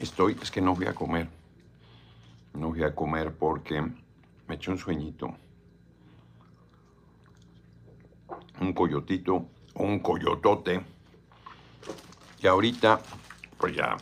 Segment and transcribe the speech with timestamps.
[0.00, 1.28] Estoy, es que no fui a comer.
[2.54, 5.36] No fui a comer porque me eché un sueñito.
[8.62, 9.44] Un coyotito,
[9.74, 10.80] un coyotote.
[12.40, 12.98] Y ahorita,
[13.58, 13.98] pues ya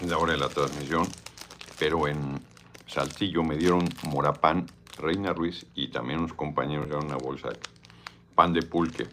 [0.00, 1.08] es la hora de la transmisión,
[1.76, 2.40] pero en
[2.86, 4.66] Saltillo me dieron morapán,
[4.96, 7.58] Reina Ruiz y también unos compañeros dieron una bolsa de
[8.36, 9.08] pan de pulque.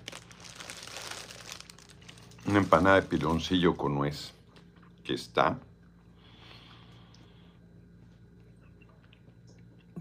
[2.46, 4.32] Una empanada de piloncillo con nuez
[5.04, 5.58] que está.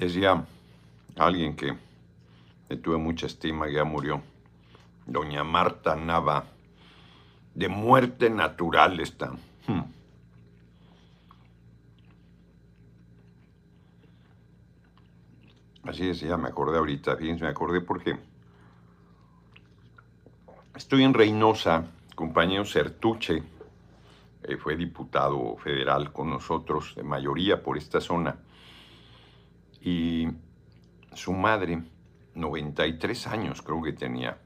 [0.02, 0.44] Decía
[1.16, 1.76] alguien que
[2.68, 4.20] le tuve mucha estima, ya murió,
[5.06, 6.46] doña Marta Nava,
[7.54, 9.30] de muerte natural está.
[9.68, 9.82] Hmm.
[15.84, 18.18] Así decía, me acordé ahorita, fíjense, me acordé porque
[20.74, 23.40] estoy en Reynosa, compañero Sertuche,
[24.42, 28.36] eh, fue diputado federal con nosotros, de mayoría por esta zona,
[29.82, 30.28] y
[31.14, 31.82] su madre,
[32.34, 34.38] 93 años creo que tenía,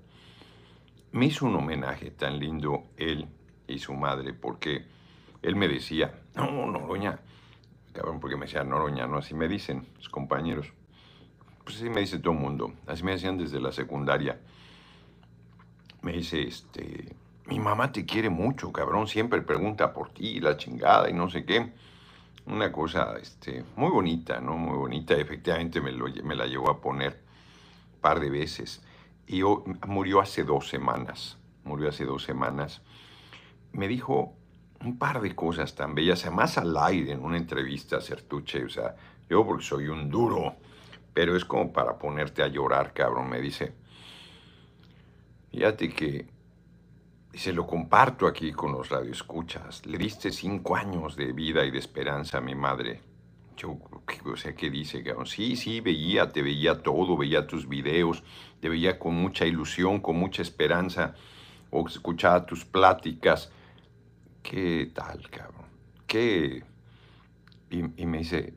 [1.12, 3.28] me hizo un homenaje tan lindo él
[3.68, 4.86] y su madre, porque
[5.42, 7.20] él me decía, no, Noroña,
[7.92, 10.72] cabrón, porque me decía Noroña, no, así me dicen los compañeros
[11.66, 14.38] pues así me dice todo el mundo, así me decían desde la secundaria.
[16.00, 17.12] Me dice, este,
[17.46, 21.44] mi mamá te quiere mucho, cabrón, siempre pregunta por ti, la chingada y no sé
[21.44, 21.72] qué.
[22.46, 24.56] Una cosa, este, muy bonita, ¿no?
[24.56, 27.20] Muy bonita, efectivamente me, lo, me la llevó a poner
[27.94, 28.82] un par de veces.
[29.26, 29.42] Y
[29.86, 32.82] murió hace dos semanas, murió hace dos semanas.
[33.72, 34.34] Me dijo
[34.84, 38.68] un par de cosas tan bellas, además al aire en una entrevista a Certuche, o
[38.68, 38.94] sea,
[39.28, 40.54] yo porque soy un duro,
[41.12, 43.74] pero es como para ponerte a llorar, cabrón, me dice.
[45.50, 46.26] Fíjate que,
[47.36, 51.70] y se lo comparto aquí con los radioescuchas, le diste cinco años de vida y
[51.70, 53.02] de esperanza a mi madre.
[53.58, 53.76] Yo,
[54.24, 55.04] o sea, ¿qué dice?
[55.26, 58.24] Sí, sí, veía, te veía todo, veía tus videos,
[58.58, 61.14] te veía con mucha ilusión, con mucha esperanza,
[61.70, 63.52] o escuchaba tus pláticas.
[64.42, 65.66] ¿Qué tal, cabrón?
[66.06, 66.64] ¿Qué?
[67.68, 68.54] Y, me dice,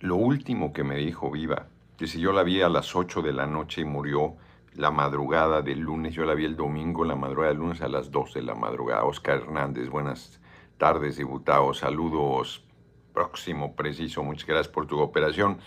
[0.00, 3.46] lo último que me dijo Viva, dice, yo la vi a las 8 de la
[3.46, 4.36] noche y murió
[4.74, 8.10] la madrugada del lunes, yo la vi el domingo, la madrugada del lunes a las
[8.10, 9.04] 2 de la madrugada.
[9.04, 10.40] Oscar Hernández, buenas
[10.78, 12.64] tardes, diputado, saludos,
[13.12, 15.58] próximo, preciso, muchas gracias por tu cooperación.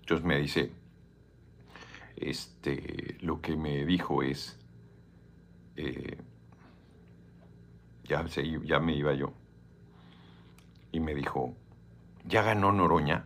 [0.00, 0.72] Entonces me dice,
[2.16, 4.58] este, lo que me dijo es,
[5.76, 6.18] eh,
[8.04, 9.32] ya, ya me iba yo,
[10.92, 11.56] y me dijo,
[12.24, 13.24] ¿ya ganó Noroña?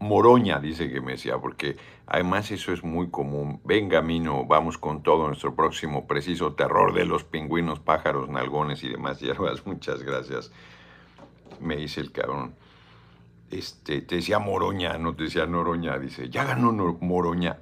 [0.00, 3.60] Moroña, dice que me decía, porque además eso es muy común.
[3.64, 8.88] Venga, Mino, vamos con todo nuestro próximo preciso terror de los pingüinos, pájaros, nalgones y
[8.88, 9.66] demás hierbas.
[9.66, 10.52] Muchas gracias.
[11.60, 12.54] Me dice el cabrón.
[13.50, 15.98] Este, te decía Moroña, no te decía Noroña.
[15.98, 17.58] Dice, ya ganó Moroña.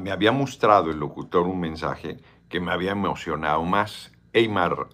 [0.00, 2.18] me había mostrado el locutor un mensaje
[2.48, 4.12] que me había emocionado más.
[4.32, 4.88] Eymar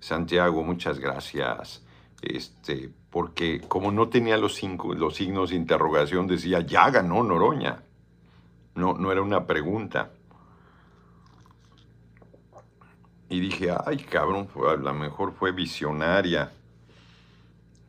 [0.00, 1.84] Santiago, muchas gracias.
[2.22, 7.82] Este, porque como no tenía los, cinco, los signos de interrogación, decía, ya ganó Noroña.
[8.74, 10.10] No, no era una pregunta.
[13.30, 16.52] Y dije, ay cabrón, a lo mejor fue visionaria.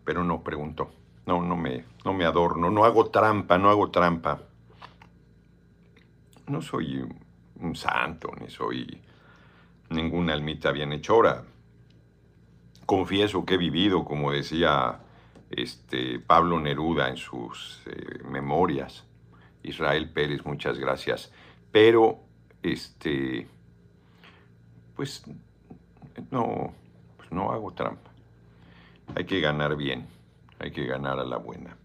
[0.06, 0.92] Pero no preguntó.
[1.26, 2.72] No, no me, no me adorno.
[2.72, 4.40] No hago trampa, no hago trampa.
[6.48, 7.06] No soy
[7.60, 9.02] un santo, ni soy
[9.90, 11.44] ninguna almita bienhechora.
[12.86, 15.02] Confieso que he vivido, como decía
[15.50, 19.06] este, Pablo Neruda en sus eh, memorias.
[19.64, 21.32] Israel Pérez, muchas gracias.
[21.72, 22.20] Pero,
[22.64, 23.48] este,
[24.96, 25.24] pues,
[26.32, 26.74] no,
[27.18, 28.12] pues no hago trampa.
[29.16, 30.08] Hay que ganar bien,
[30.60, 31.76] hay que ganar a la buena.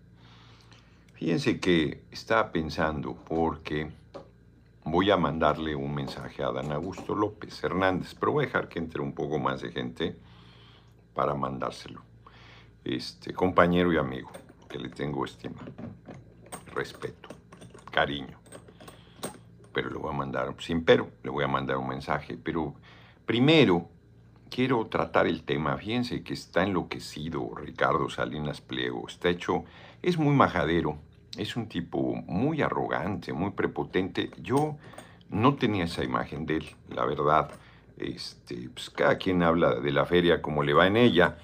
[1.15, 3.91] Fíjense que estaba pensando porque
[4.85, 8.81] voy a mandarle un mensaje a Dan Augusto López Hernández, pero voy a dejar que
[8.81, 10.17] entre un poco más de gente
[11.15, 12.03] para mandárselo
[12.85, 14.31] este, compañero y amigo,
[14.69, 15.61] que le tengo estima,
[16.75, 17.29] respeto,
[17.91, 18.39] cariño.
[19.73, 22.37] Pero le voy a mandar, sin pero, le voy a mandar un mensaje.
[22.43, 22.75] Pero
[23.25, 23.89] primero
[24.51, 25.77] quiero tratar el tema.
[25.79, 29.09] Fíjense que está enloquecido Ricardo Salinas Pliego.
[29.09, 29.65] Está hecho,
[30.03, 30.99] es muy majadero,
[31.39, 34.31] es un tipo muy arrogante, muy prepotente.
[34.43, 34.77] Yo
[35.31, 37.51] no tenía esa imagen de él, la verdad.
[37.97, 41.39] Este, pues cada quien habla de la feria como le va en ella.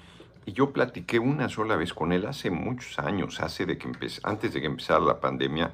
[0.49, 3.87] Y yo platiqué una sola vez con él hace muchos años, hace de que
[4.23, 5.71] antes de que empezara la pandemia,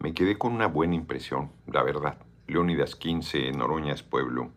[0.00, 2.18] me quedé con una buena impresión, la verdad.
[2.46, 4.50] Leónidas 15, Noroña es pueblo.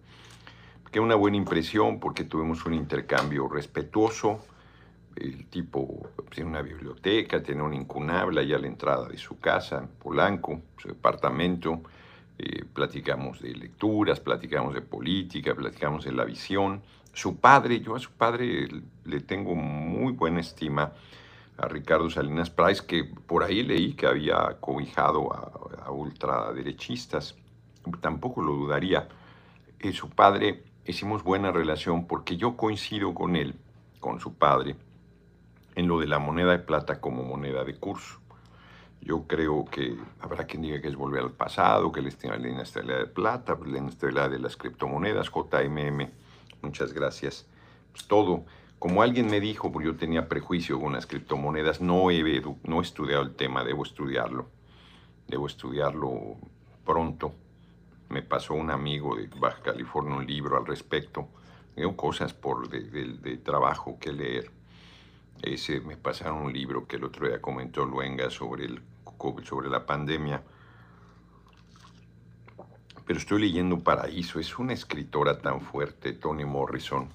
[0.91, 4.43] que una buena impresión porque tuvimos un intercambio respetuoso.
[5.15, 9.77] El tipo tiene una biblioteca, tiene un incunable allá a la entrada de su casa,
[9.77, 11.81] en Polanco, su departamento.
[12.37, 16.81] Eh, platicamos de lecturas, platicamos de política, platicamos de la visión.
[17.13, 18.67] Su padre, yo a su padre
[19.03, 20.93] le tengo muy buena estima,
[21.57, 27.35] a Ricardo Salinas Price, que por ahí leí que había cobijado a, ultraderechistas.
[27.99, 29.09] Tampoco lo dudaría.
[29.79, 33.55] Eh, su padre, hicimos buena relación porque yo coincido con él,
[33.99, 34.75] con su padre,
[35.75, 38.19] en lo de la moneda de plata como moneda de curso.
[39.01, 42.09] Yo creo que habrá quien diga que es volver al pasado, que la
[42.47, 46.09] inestabilidad de plata, la inestabilidad de las criptomonedas, JMM,
[46.61, 47.47] muchas gracias.
[47.91, 48.45] Pues todo,
[48.79, 52.81] como alguien me dijo, porque yo tenía prejuicio con las criptomonedas, no he, no he
[52.81, 54.47] estudiado el tema, debo estudiarlo.
[55.27, 56.37] Debo estudiarlo
[56.85, 57.33] pronto.
[58.09, 61.27] Me pasó un amigo de Baja California un libro al respecto.
[61.75, 64.51] Tengo cosas por de, trabajo que leer.
[65.41, 68.81] Ese, me pasaron un libro que el otro día comentó Luenga sobre el
[69.43, 70.41] sobre la pandemia.
[73.11, 77.09] Pero estoy leyendo Paraíso, es una escritora tan fuerte, Toni Morrison.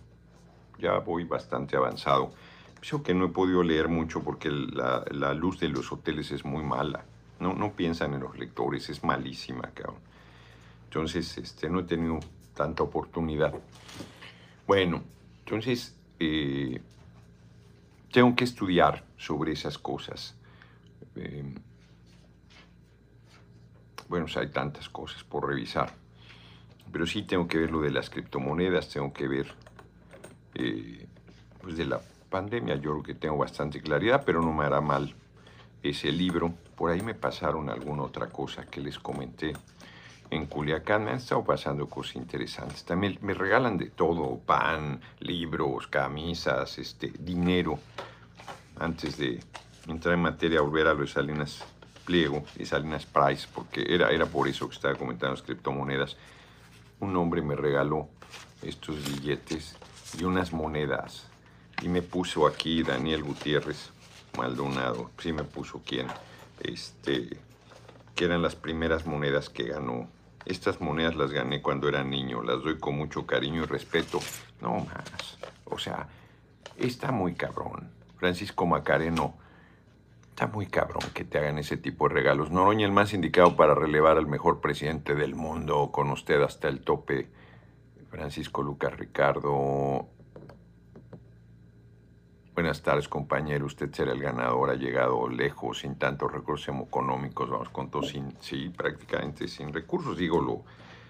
[0.78, 2.34] Ya voy bastante avanzado.
[2.78, 6.44] Pienso que no he podido leer mucho porque la, la luz de los hoteles es
[6.44, 7.06] muy mala.
[7.40, 9.96] No, no piensan en los lectores, es malísima, cabrón.
[10.84, 12.20] Entonces, este, no he tenido
[12.54, 13.54] tanta oportunidad.
[14.66, 15.02] Bueno,
[15.46, 16.78] entonces, eh,
[18.12, 20.34] tengo que estudiar sobre esas cosas.
[21.14, 21.54] Eh,
[24.08, 25.93] bueno, hay tantas cosas por revisar.
[26.93, 29.53] Pero sí tengo que ver lo de las criptomonedas, tengo que ver
[30.55, 31.06] eh,
[31.61, 32.00] pues de la
[32.31, 32.76] pandemia.
[32.76, 35.14] Yo creo que tengo bastante claridad, pero no me hará mal
[35.82, 36.53] ese libro.
[36.76, 39.53] Por ahí me pasaron alguna otra cosa que les comenté.
[40.31, 42.85] En Culiacán me han estado pasando cosas interesantes.
[42.85, 47.79] También me regalan de todo, pan, libros, camisas, este, dinero.
[48.79, 49.41] Antes de
[49.87, 51.64] entrar en materia, volver a los Salinas
[52.06, 56.17] Pliego y Salinas Price, porque era, era por eso que estaba comentando las criptomonedas.
[57.00, 58.08] Un hombre me regaló
[58.62, 59.76] estos billetes
[60.19, 61.26] y unas monedas
[61.82, 63.91] y me puso aquí Daniel Gutiérrez
[64.38, 66.06] Maldonado, sí me puso quién,
[66.61, 67.38] este,
[68.14, 70.08] que eran las primeras monedas que ganó.
[70.44, 74.20] Estas monedas las gané cuando era niño, las doy con mucho cariño y respeto.
[74.61, 76.08] No más, o sea,
[76.76, 77.91] está muy cabrón.
[78.19, 79.35] Francisco Macareno
[80.36, 82.50] Está muy cabrón que te hagan ese tipo de regalos.
[82.50, 86.82] Noroña, el más indicado para relevar al mejor presidente del mundo, con usted hasta el
[86.82, 87.30] tope.
[88.10, 90.06] Francisco Lucas Ricardo.
[92.54, 93.64] Buenas tardes, compañero.
[93.64, 94.68] Usted será el ganador.
[94.68, 97.48] Ha llegado lejos, sin tantos recursos económicos.
[97.48, 100.18] Vamos con todo, sin, sí, prácticamente sin recursos.
[100.18, 100.64] Digo, lo,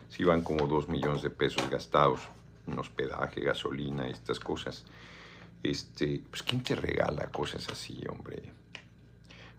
[0.08, 2.20] si van como dos millones de pesos gastados
[2.68, 4.84] en hospedaje, gasolina, estas cosas.
[5.64, 8.54] Este, pues, ¿quién te regala cosas así, hombre?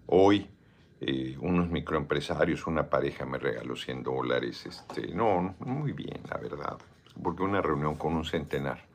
[0.08, 0.50] Hoy
[1.02, 4.66] eh, unos microempresarios, una pareja me regaló 100 dólares.
[4.66, 6.78] Este, no, muy bien, la verdad,
[7.22, 8.86] porque una reunión con un centenar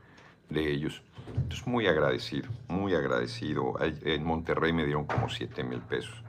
[0.48, 1.02] de ellos.
[1.28, 3.74] Entonces, muy agradecido, muy agradecido.
[3.80, 6.22] En Monterrey me dieron como 7 mil pesos.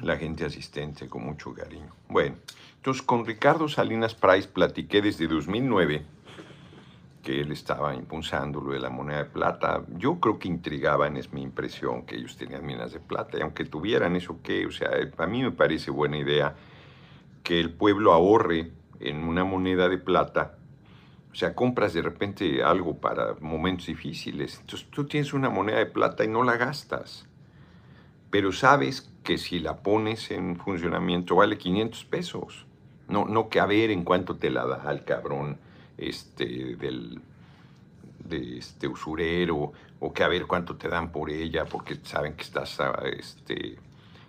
[0.00, 1.92] La gente asistente con mucho cariño.
[2.08, 2.36] Bueno,
[2.76, 6.06] entonces con Ricardo Salinas Price platiqué desde 2009
[7.22, 9.84] que él estaba impulsando lo de la moneda de plata.
[9.96, 13.38] Yo creo que intrigaban, es mi impresión, que ellos tenían minas de plata.
[13.38, 14.66] Y aunque tuvieran eso, ¿qué?
[14.66, 16.54] O sea, a mí me parece buena idea
[17.42, 20.56] que el pueblo ahorre en una moneda de plata.
[21.30, 24.58] O sea, compras de repente algo para momentos difíciles.
[24.60, 27.26] Entonces tú tienes una moneda de plata y no la gastas.
[28.30, 32.66] Pero sabes que si la pones en funcionamiento vale 500 pesos.
[33.08, 35.58] No, no que a ver en cuánto te la da el cabrón
[36.00, 37.20] este, del
[38.30, 42.42] de este usurero o que a ver cuánto te dan por ella porque saben que
[42.42, 42.78] estás
[43.18, 43.76] este,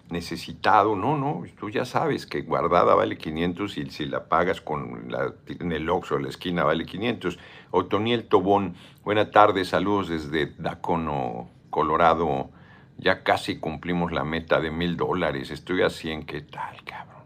[0.09, 0.95] necesitado.
[0.95, 5.33] No, no, tú ya sabes que guardada vale 500 y si la pagas con la,
[5.47, 7.39] en el Oxxo la esquina vale 500.
[7.71, 12.49] Otoniel Tobón, buena tarde, saludos desde Dacono, Colorado.
[12.97, 15.49] Ya casi cumplimos la meta de mil dólares.
[15.49, 17.20] Estoy a 100, ¿qué tal, cabrón?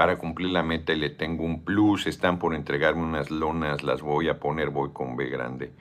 [0.00, 2.06] Para cumplir la meta y le tengo un plus.
[2.06, 5.74] Están por entregarme unas lonas, las voy a poner, voy con B grande.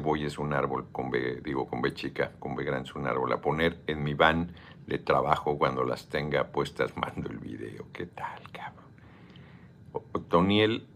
[0.00, 3.08] Voy es un árbol, con B, digo con B chica, con B grande es un
[3.08, 3.32] árbol.
[3.32, 4.52] A poner en mi van
[4.86, 7.88] de trabajo cuando las tenga puestas, mando el video.
[7.92, 10.28] ¿Qué tal, cabrón?
[10.28, 10.86] Toniel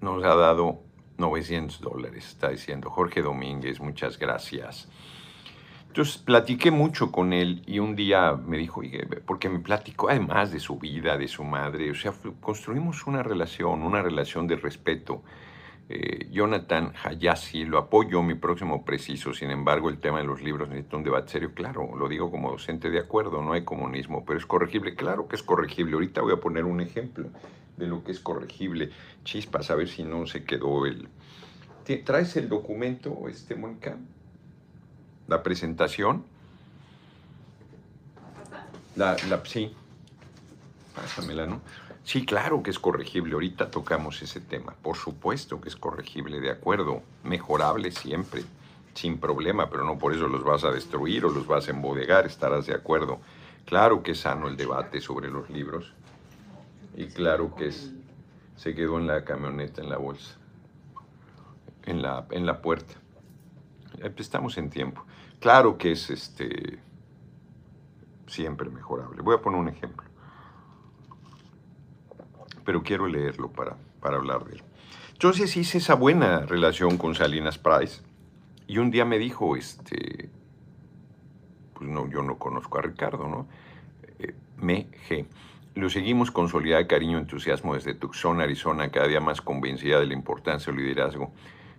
[0.00, 0.84] nos ha dado
[1.18, 4.88] 900 dólares, está diciendo Jorge Domínguez, muchas gracias.
[5.90, 8.80] Entonces platiqué mucho con él y un día me dijo,
[9.26, 13.82] porque me platicó además de su vida, de su madre, o sea, construimos una relación,
[13.82, 15.24] una relación de respeto.
[15.88, 20.68] Eh, Jonathan Hayashi, lo apoyo, mi próximo preciso, sin embargo el tema de los libros
[20.68, 24.38] necesita un debate serio, claro, lo digo como docente de acuerdo, no hay comunismo, pero
[24.38, 27.30] es corregible, claro que es corregible, ahorita voy a poner un ejemplo
[27.76, 28.90] de lo que es corregible,
[29.24, 31.08] chispas, a ver si no se quedó el...
[32.04, 33.96] ¿Traes el documento, este, Mónica?
[35.30, 36.24] La presentación.
[38.96, 39.72] La, sí,
[40.94, 41.60] pásamela, ¿no?
[42.02, 43.34] Sí, claro que es corregible.
[43.34, 44.74] Ahorita tocamos ese tema.
[44.82, 47.02] Por supuesto que es corregible, de acuerdo.
[47.22, 48.42] Mejorable siempre,
[48.94, 52.26] sin problema, pero no por eso los vas a destruir o los vas a embodegar,
[52.26, 53.20] estarás de acuerdo.
[53.66, 55.94] Claro que es sano el debate sobre los libros.
[56.96, 57.92] Y claro que es,
[58.56, 60.36] se quedó en la camioneta, en la bolsa,
[61.86, 62.94] en la, en la puerta.
[64.18, 65.04] Estamos en tiempo.
[65.40, 66.78] Claro que es este
[68.26, 69.22] siempre mejorable.
[69.22, 70.08] Voy a poner un ejemplo.
[72.64, 74.62] Pero quiero leerlo para, para hablar de él.
[75.12, 78.02] Entonces hice esa buena relación con Salinas Price.
[78.66, 80.30] Y un día me dijo, este,
[81.74, 83.48] pues no, yo no conozco a Ricardo, ¿no?
[84.18, 85.26] Eh, me G.
[85.74, 90.14] Lo seguimos con solidaridad, cariño, entusiasmo desde Tucson, Arizona, cada día más convencida de la
[90.14, 91.32] importancia del liderazgo,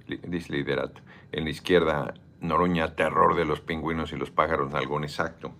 [0.08, 1.01] liderato.
[1.32, 5.54] En la izquierda Noroña, terror de los pingüinos y los pájaros algún exacto.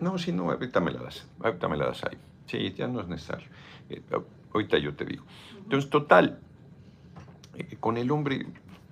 [0.00, 2.18] No, sí, no, ahorita me la das, ahorita me la das ahí.
[2.46, 3.48] Sí, ya no es necesario.
[3.88, 4.02] Eh,
[4.52, 5.24] ahorita yo te digo.
[5.58, 6.40] Entonces, total,
[7.54, 8.46] eh, con el hombre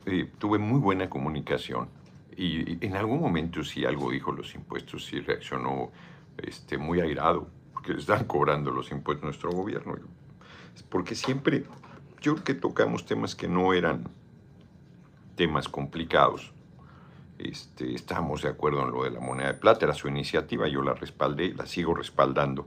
[0.06, 1.88] eh, tuve muy buena comunicación
[2.36, 5.90] y, en algún momento sí algo dijo los impuestos, sí reaccionó
[6.36, 9.96] este, muy airado, porque están cobrando los impuestos nuestro gobierno.
[10.88, 11.64] Porque siempre,
[12.20, 14.04] yo creo que tocamos temas que no eran
[15.38, 16.52] temas complicados.
[17.38, 20.82] Este, estamos de acuerdo en lo de la moneda de plata, era su iniciativa, yo
[20.82, 22.66] la respaldé, la sigo respaldando.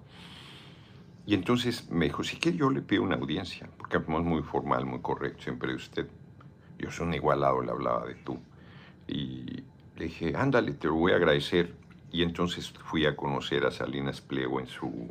[1.25, 4.85] Y entonces me dijo, si quiere yo le pido una audiencia, porque es muy formal,
[4.85, 6.07] muy correcto, siempre usted,
[6.79, 8.39] yo soy un igualado, le hablaba de tú.
[9.05, 9.65] Y
[9.97, 11.75] le dije, ándale, te lo voy a agradecer.
[12.09, 15.09] Y entonces fui a conocer a Salinas Pliego en su,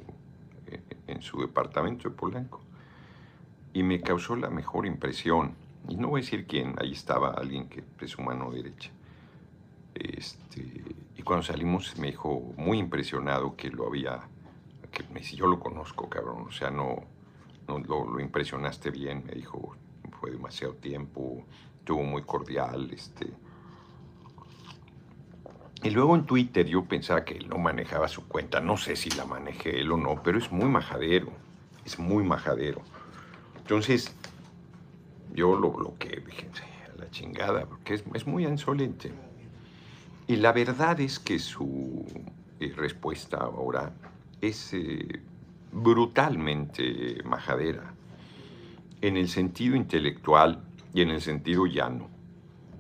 [1.07, 2.63] en su departamento de Polanco.
[3.75, 5.55] Y me causó la mejor impresión
[5.89, 8.91] y no voy a decir quién, ahí estaba alguien que su mano derecha.
[9.95, 10.85] Este,
[11.17, 14.21] y cuando salimos me dijo muy impresionado que lo había,
[14.91, 17.03] que me dice, yo lo conozco, cabrón, o sea, no,
[17.69, 19.77] no lo, impresionaste bien, me dijo,
[20.21, 21.45] fue demasiado tiempo,
[21.79, 23.33] estuvo muy cordial, este.
[25.83, 29.11] Y luego en Twitter yo pensaba que él no manejaba su cuenta, no sé si
[29.11, 31.33] la manejé él o no, pero es muy majadero,
[31.85, 32.83] es muy majadero.
[33.57, 34.15] Entonces,
[35.35, 36.49] yo lo bloqueé, dije,
[36.93, 39.13] a la chingada, porque es, muy insolente.
[40.27, 42.05] Y la verdad es que su
[42.61, 43.93] eh, respuesta ahora
[44.41, 45.21] es eh,
[45.73, 47.95] brutalmente majadera,
[49.01, 52.09] en el sentido intelectual y en el sentido llano.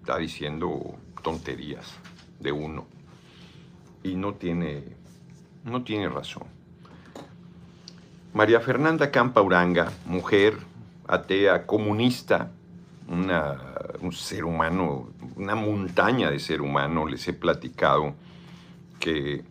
[0.01, 1.99] Está diciendo tonterías
[2.41, 2.87] de uno
[4.03, 4.85] y no tiene,
[5.65, 6.45] no tiene razón.
[8.33, 10.57] María Fernanda Campa Uranga, mujer,
[11.11, 12.53] atea, comunista,
[13.09, 18.15] un ser humano, una montaña de ser humano, les he platicado
[19.01, 19.43] que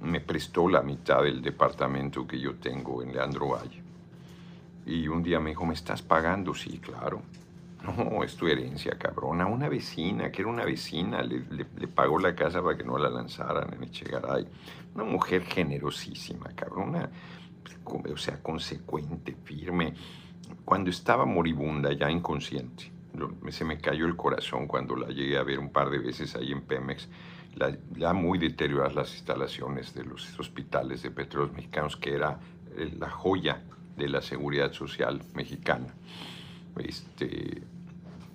[0.00, 3.82] me prestó la mitad del departamento que yo tengo en Leandro Valle.
[4.86, 6.54] Y un día me dijo, ¿me estás pagando?
[6.54, 7.20] Sí, claro.
[7.86, 9.42] No, es tu herencia, cabrón.
[9.42, 13.10] A una vecina, que era una vecina, le, pagó la casa para que no la
[13.10, 14.46] lanzaran en Echegaray.
[14.94, 16.96] Una mujer generosísima, cabrón.
[17.84, 19.92] o sea, consecuente, firme
[20.64, 22.90] cuando estaba moribunda, ya inconsciente,
[23.50, 26.52] se me cayó el corazón cuando la llegué a ver un par de veces ahí
[26.52, 27.08] en Pemex,
[27.96, 32.38] ya muy deterioradas las instalaciones de los hospitales de petróleos mexicanos, que era
[32.76, 33.62] eh, la joya
[33.96, 35.94] de la seguridad social mexicana.
[36.76, 37.62] Este,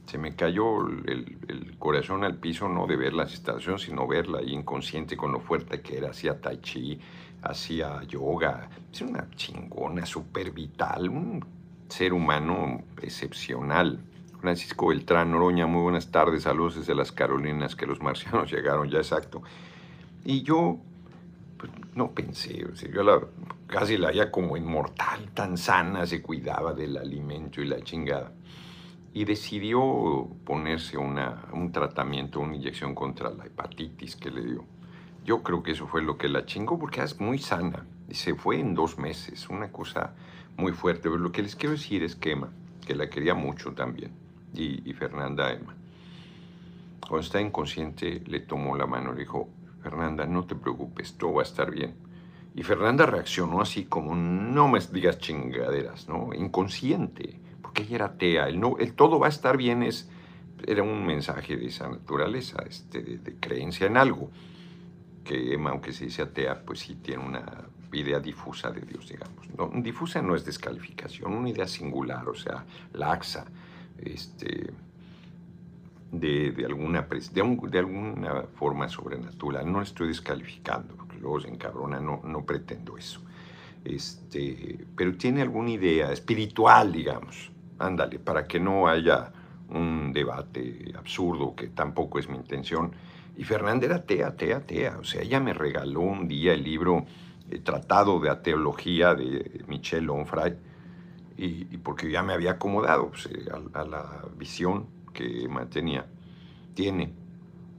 [0.07, 4.39] se me cayó el, el, corazón al piso, no de ver las instalaciones, sino verla
[4.39, 6.99] ahí inconsciente con lo fuerte que era, hacía tai chi,
[7.43, 11.45] hacía yoga, es una chingona, súper vital, un
[11.91, 13.99] ser humano excepcional.
[14.39, 18.97] Francisco Beltrán Oroña, muy buenas tardes, saludos desde las Carolinas, que los marcianos llegaron, ya
[18.97, 19.43] exacto.
[20.25, 20.79] Y yo
[21.57, 23.21] pues, no pensé, yo la,
[23.67, 28.31] casi la veía como inmortal, tan sana, se cuidaba del alimento y la chingada.
[29.13, 34.65] Y decidió ponerse una, un tratamiento, una inyección contra la hepatitis que le dio.
[35.25, 37.85] Yo creo que eso fue lo que la chingó porque es muy sana.
[38.09, 40.15] Y se fue en dos meses, una cosa
[40.57, 41.03] muy fuerte.
[41.03, 42.51] Pero lo que les quiero decir es que Emma,
[42.85, 44.11] que la quería mucho también,
[44.53, 45.75] y, Fernanda Emma,
[46.99, 49.49] Cuando está inconsciente, le tomó la mano y le dijo,
[49.81, 51.95] Fernanda, no te preocupes, todo va a estar bien.
[52.53, 56.33] Y Fernanda reaccionó así como, no me digas chingaderas, ¿no?
[56.33, 58.49] Inconsciente, porque ella era atea.
[58.49, 60.09] El, no, el todo va a estar bien es,
[60.67, 64.29] era un mensaje de esa naturaleza, este, de, creencia en algo.
[65.23, 67.69] Que Emma, aunque se dice atea, pues sí tiene una
[67.99, 69.49] idea difusa de Dios, digamos.
[69.57, 73.45] No, difusa no es descalificación, una idea singular, o sea, laxa,
[73.97, 74.71] este,
[76.11, 79.71] de, de, alguna, de, de, alguna forma sobrenatural.
[79.71, 83.21] No estoy descalificando, porque luego se encabrona, no, no pretendo eso.
[83.83, 87.51] Este, pero tiene alguna idea espiritual, digamos.
[87.79, 89.31] Ándale, para que no haya
[89.69, 92.91] un debate absurdo, que tampoco es mi intención.
[93.37, 94.97] Y Fernanda era atea, atea, atea.
[94.99, 97.05] O sea, ella me regaló un día el libro
[97.59, 100.57] Tratado de Ateología de Michel Onfray,
[101.37, 106.05] y, porque ya me había acomodado pues, eh, a, a la visión que mantenía,
[106.73, 107.13] tiene,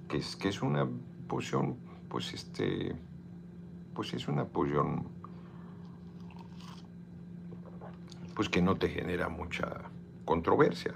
[0.08, 0.88] que es, que es una
[1.28, 1.76] posición,
[2.08, 2.94] pues este,
[3.94, 5.06] pues es una posición,
[8.34, 9.82] pues que no te genera mucha
[10.24, 10.94] controversia.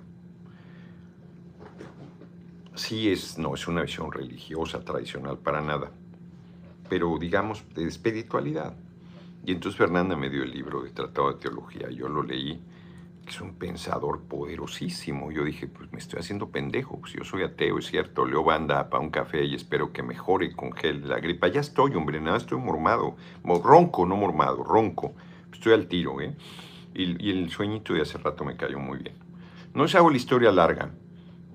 [2.75, 5.91] Sí es, no es una visión religiosa, tradicional, para nada,
[6.89, 8.75] pero digamos de espiritualidad.
[9.45, 12.61] Y entonces Fernanda me dio el libro de Tratado de Teología, yo lo leí,
[13.29, 15.33] es un pensador poderosísimo.
[15.33, 18.89] Yo dije, pues me estoy haciendo pendejo, pues yo soy ateo, es cierto, leo banda
[18.89, 21.49] para un café y espero que mejore con gel la gripa.
[21.49, 25.15] Ya estoy, hombre, nada, estoy mormado, ronco, no mormado, ronco.
[25.53, 26.37] Estoy al tiro, ¿eh?
[26.95, 29.17] Y, el sueñito de hace rato me cayó muy bien.
[29.75, 30.91] No se hago la historia larga,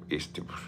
[0.10, 0.60] este, pues,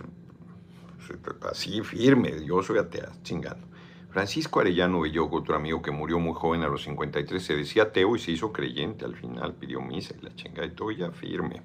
[1.52, 3.68] así firme, yo soy ateo, chingando.
[4.14, 8.16] Francisco Arellano Belloco, otro amigo que murió muy joven a los 53, se decía ateo
[8.16, 9.06] y se hizo creyente.
[9.06, 11.64] Al final pidió misa y la chinga y todo ya firme.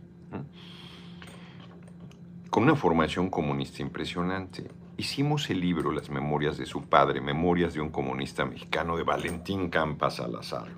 [2.49, 4.67] Con una formación comunista impresionante.
[4.97, 9.69] Hicimos el libro Las Memorias de su padre, Memorias de un comunista mexicano de Valentín
[9.69, 10.69] Campa Salazar.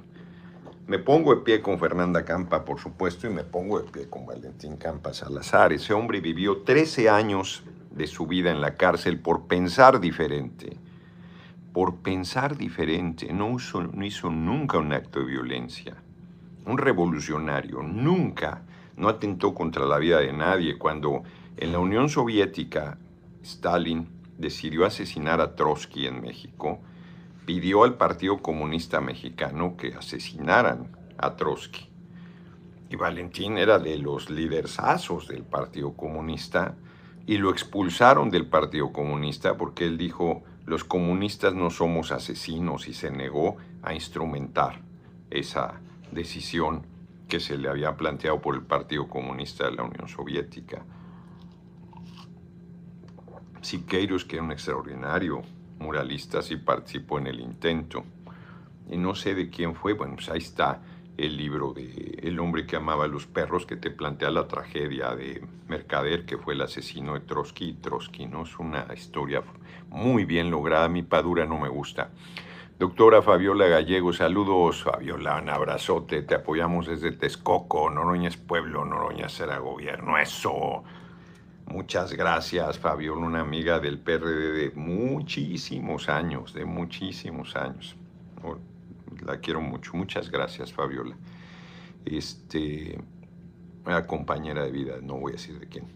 [0.88, 4.26] Me pongo de pie con Fernanda Campa, por supuesto, y me pongo de pie con
[4.26, 5.72] Valentín Campa Salazar.
[5.72, 7.62] Ese hombre vivió 13 años
[7.92, 10.76] de su vida en la cárcel por pensar diferente
[11.72, 15.96] por pensar diferente, no hizo, nunca un acto de violencia.
[16.66, 18.62] Un revolucionario nunca
[18.96, 20.78] no atentó contra la vida de nadie.
[20.78, 21.22] Cuando
[21.56, 22.98] en la Unión Soviética
[23.42, 26.80] Stalin decidió asesinar a Trotsky en México,
[27.46, 31.88] pidió al Partido Comunista Mexicano que asesinaran a Trotsky.
[32.90, 36.74] Y Valentín era de los liderazos del Partido Comunista
[37.26, 42.94] y lo expulsaron del Partido Comunista porque él dijo, los comunistas no somos asesinos y
[42.94, 44.80] se negó a instrumentar
[45.30, 45.80] esa
[46.12, 46.86] decisión
[47.28, 50.84] que se le había planteado por el Partido Comunista de la Unión Soviética.
[53.62, 55.42] Siqueiros, que era un extraordinario
[55.78, 58.04] muralista, sí participó en el intento.
[58.90, 60.82] Y no sé de quién fue, bueno, pues ahí está
[61.16, 65.14] el libro de El hombre que amaba a los perros, que te plantea la tragedia
[65.14, 67.74] de Mercader, que fue el asesino de Trotsky.
[67.74, 68.42] Trotsky, ¿no?
[68.42, 69.42] Es una historia
[69.90, 70.88] muy bien lograda.
[70.88, 72.10] Mi padura no me gusta.
[72.78, 74.82] Doctora Fabiola Gallego, saludos.
[74.82, 76.22] Fabiola, un abrazote.
[76.22, 80.16] Te apoyamos desde Texcoco, Noroña es pueblo, Noroña será gobierno.
[80.18, 80.82] Eso.
[81.66, 87.96] Muchas gracias, Fabiola, una amiga del PRD de muchísimos años, de muchísimos años
[89.24, 89.92] la quiero mucho.
[89.94, 91.16] Muchas gracias, Fabiola.
[92.04, 92.98] Este,
[93.84, 95.86] una compañera de vida, no voy a decir de quién.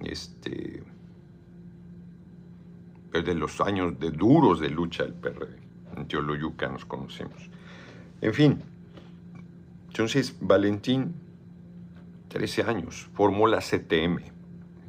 [0.00, 0.82] Este,
[3.22, 5.58] de los años de duros de lucha del PRD.
[5.96, 7.50] En Teoloyuca nos conocemos.
[8.20, 8.62] En fin,
[9.88, 11.14] entonces Valentín,
[12.28, 14.22] 13 años, formó la CTM.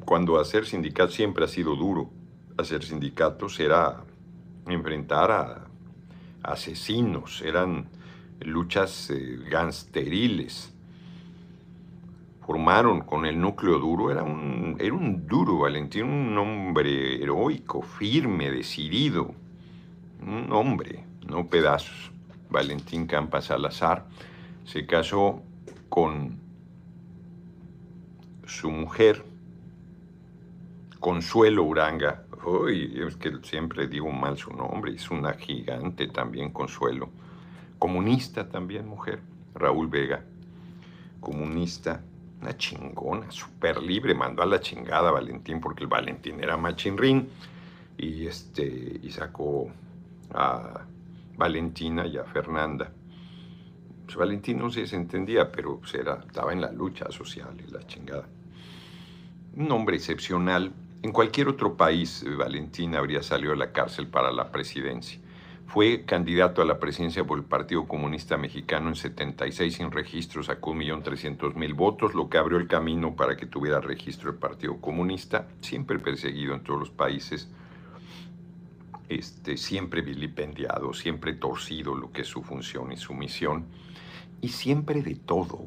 [0.06, 2.10] Cuando hacer sindicatos siempre ha sido duro.
[2.58, 4.04] Hacer sindicatos era
[4.68, 5.68] enfrentar a
[6.44, 7.90] asesinos, eran
[8.42, 10.75] luchas eh, gangsteriles.
[12.46, 18.52] Formaron con el núcleo duro, era un, era un duro Valentín, un hombre heroico, firme,
[18.52, 19.34] decidido,
[20.22, 22.12] un hombre, no pedazos.
[22.50, 24.06] Valentín Campa Salazar
[24.64, 25.42] se casó
[25.90, 26.40] con
[28.46, 29.26] su mujer,
[31.00, 37.10] Consuelo Uranga, Uy, es que siempre digo mal su nombre, es una gigante también, Consuelo.
[37.80, 39.20] Comunista también, mujer,
[39.56, 40.24] Raúl Vega.
[41.20, 42.04] Comunista,
[42.46, 47.28] una chingona, súper libre, mandó a la chingada a Valentín porque el Valentín era machinrín
[47.98, 49.72] y, este, y sacó
[50.32, 50.82] a
[51.36, 52.92] Valentina y a Fernanda.
[54.06, 57.86] Pues Valentín no se desentendía, pero pues, era, estaba en la lucha social y la
[57.88, 58.28] chingada.
[59.56, 64.32] Un hombre excepcional, En cualquier otro país, eh, Valentín habría salido de la cárcel para
[64.32, 65.20] la presidencia.
[65.68, 70.74] Fue candidato a la presidencia por el Partido Comunista Mexicano en 76 sin registro, sacó
[70.74, 76.00] 1.300.000 votos, lo que abrió el camino para que tuviera registro el Partido Comunista, siempre
[76.00, 77.50] perseguido en todos los países,
[79.10, 83.66] este, siempre vilipendiado, siempre torcido lo que es su función y su misión,
[84.42, 85.60] y siempre de todo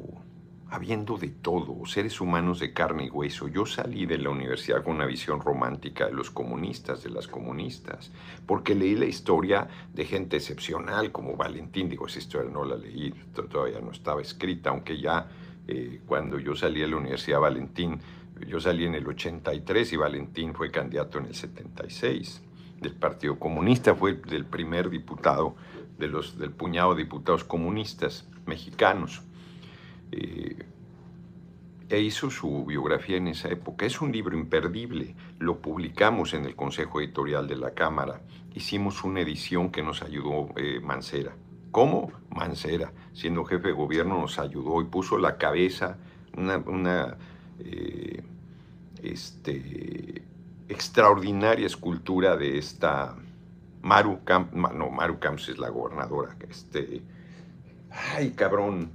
[0.71, 3.47] habiendo de todo, seres humanos de carne y hueso.
[3.47, 8.11] Yo salí de la universidad con una visión romántica de los comunistas, de las comunistas,
[8.45, 11.89] porque leí la historia de gente excepcional como Valentín.
[11.89, 13.11] Digo, esa historia no la leí,
[13.49, 15.27] todavía no estaba escrita, aunque ya
[15.67, 17.99] eh, cuando yo salí de la universidad, Valentín,
[18.47, 22.43] yo salí en el 83 y Valentín fue candidato en el 76
[22.79, 25.55] del Partido Comunista, fue del primer diputado
[25.97, 29.23] de los, del puñado de diputados comunistas mexicanos
[30.11, 30.65] eh,
[31.89, 33.85] e hizo su biografía en esa época.
[33.85, 35.15] Es un libro imperdible.
[35.39, 38.21] Lo publicamos en el Consejo Editorial de la Cámara.
[38.53, 41.35] Hicimos una edición que nos ayudó eh, Mancera.
[41.71, 42.11] ¿Cómo?
[42.29, 45.97] Mancera, siendo jefe de gobierno, nos ayudó y puso la cabeza,
[46.35, 47.17] una,
[47.59, 48.23] eh,
[49.03, 50.23] este,
[50.67, 53.15] extraordinaria escultura de esta
[53.81, 57.01] Maru Camps, no, Maru Camps es la gobernadora, este,
[57.89, 58.91] ay cabrón,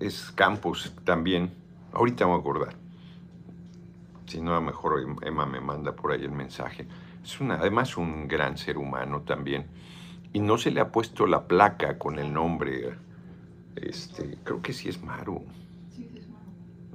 [0.00, 1.52] es Campos también.
[1.92, 2.84] Ahorita me voy a acordar.
[4.26, 6.86] Si no, a lo mejor Emma me manda por ahí el mensaje.
[7.22, 9.66] Es una, además un gran ser humano también.
[10.32, 12.96] Y no se le ha puesto la placa con el nombre.
[13.76, 15.44] Este, creo que sí es Maru.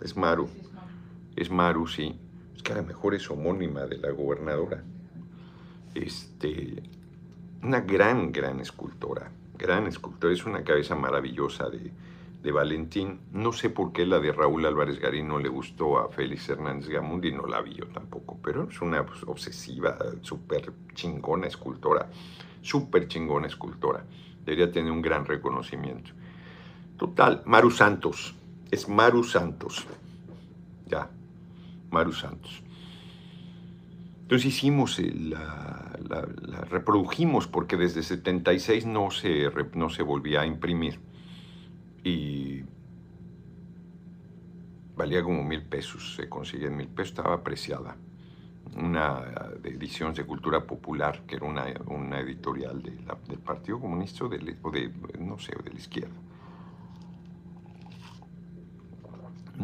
[0.01, 0.49] es Maru.
[1.35, 1.87] Es Maru.
[1.87, 2.19] sí.
[2.55, 4.83] Es que a lo mejor es homónima de la gobernadora.
[5.95, 6.83] Este,
[7.63, 9.31] una gran, gran escultora.
[9.57, 10.33] Gran escultora.
[10.33, 11.91] Es una cabeza maravillosa de,
[12.41, 13.19] de Valentín.
[13.31, 16.89] No sé por qué la de Raúl Álvarez Garín no le gustó a Félix Hernández
[16.89, 22.09] Gamundi, no la vi yo tampoco, pero es una pues, obsesiva, súper chingona escultora,
[22.61, 24.05] súper chingona escultora.
[24.45, 26.11] Debería tener un gran reconocimiento.
[26.97, 28.35] Total, Maru Santos,
[28.71, 29.85] es Maru Santos.
[30.87, 31.09] Ya,
[31.91, 32.63] Maru Santos.
[34.21, 40.99] Entonces hicimos, la, la, reprodujimos porque desde 76 no se, no se volvía a imprimir
[42.03, 42.63] y
[44.95, 47.95] valía como mil pesos, se conseguía en mil pesos, estaba apreciada.
[48.75, 49.23] Una
[49.63, 52.91] edición de cultura popular, que era una, una editorial de
[53.27, 56.15] del Partido Comunista o, de, no sé, de la izquierda.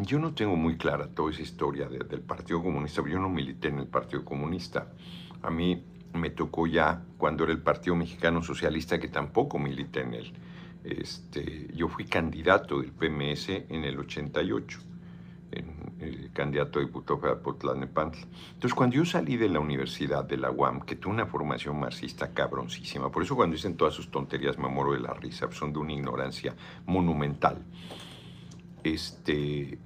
[0.02, 3.78] Yo no tengo muy clara toda esa historia del Partido Comunista, yo no milité en
[3.78, 4.92] el Partido Comunista.
[5.42, 10.14] A mí me tocó ya cuando era el Partido Mexicano Socialista, que tampoco milité en
[10.14, 10.32] él.
[10.86, 14.78] Este, yo fui candidato del PMS en el 88,
[15.50, 18.22] en, candidato a diputado para Potlanepantla.
[18.54, 22.32] Entonces, cuando yo salí de la universidad de la UAM, que tuve una formación marxista
[22.32, 25.80] cabroncísima, por eso cuando dicen todas sus tonterías me muero de la risa, son de
[25.80, 26.54] una ignorancia
[26.86, 27.64] monumental.
[28.84, 29.80] Este,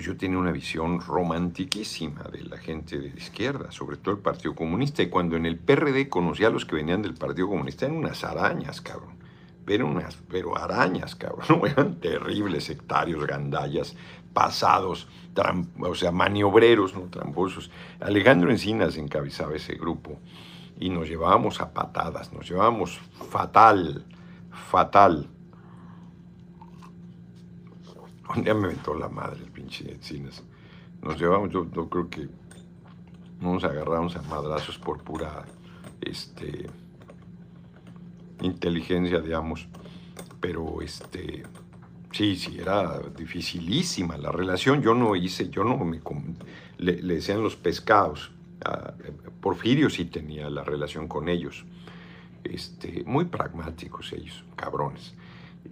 [0.00, 4.22] pues yo tenía una visión romantiquísima de la gente de la izquierda, sobre todo el
[4.22, 5.02] Partido Comunista.
[5.02, 8.24] Y cuando en el PRD conocí a los que venían del Partido Comunista, eran unas
[8.24, 9.18] arañas, cabrón.
[9.66, 11.60] Pero unas, pero arañas, cabrón.
[11.66, 13.94] Eran terribles sectarios, gandallas,
[14.32, 15.06] pasados,
[15.78, 17.70] o sea, maniobreros, no tramposos.
[18.00, 20.18] Alejandro Encinas encabezaba ese grupo
[20.78, 24.06] y nos llevábamos a patadas, nos llevábamos fatal,
[24.50, 25.28] fatal.
[28.36, 30.44] Un día me inventó la madre el pinche Encinas.
[31.02, 32.28] Nos llevamos, yo, creo que
[33.40, 35.44] nos agarramos a madrazos por pura
[36.00, 36.70] este,
[38.40, 39.66] inteligencia, digamos.
[40.40, 41.42] Pero este,
[42.12, 44.80] sí, sí, era dificilísima la relación.
[44.80, 46.00] Yo no hice, yo no me.
[46.78, 48.30] Le, le decían los pescados.
[49.40, 51.64] Porfirio sí tenía la relación con ellos.
[52.44, 55.14] Este, muy pragmáticos ellos, cabrones.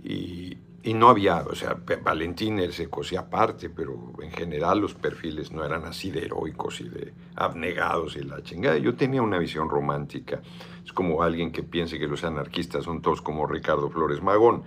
[0.03, 5.51] Y, y no había, o sea, Valentín se cosía aparte, pero en general los perfiles
[5.51, 8.79] no eran así de heroicos y de abnegados y la chingada.
[8.79, 10.41] Yo tenía una visión romántica.
[10.85, 14.63] Es como alguien que piense que los anarquistas son todos como Ricardo Flores Magón.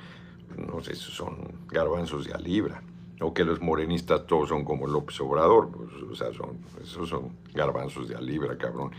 [0.58, 2.84] No sé, son garbanzos de a libra.
[3.22, 5.72] O que los morenistas todos son como López Obrador.
[5.72, 6.28] Pues, o sea,
[6.84, 8.92] esos son garbanzos de a libra, cabrón.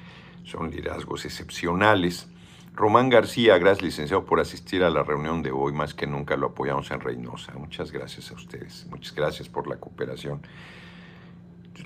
[0.44, 2.26] Son liderazgos excepcionales
[2.74, 6.48] Román García, gracias licenciado por asistir a la reunión de hoy, más que nunca lo
[6.48, 7.52] apoyamos en Reynosa.
[7.52, 10.40] Muchas gracias a ustedes, muchas gracias por la cooperación.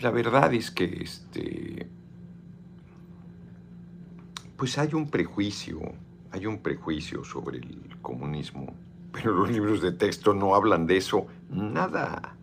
[0.00, 1.88] La verdad es que este,
[4.56, 5.80] pues hay un prejuicio,
[6.30, 8.72] hay un prejuicio sobre el comunismo,
[9.12, 12.36] pero los libros de texto no hablan de eso, nada,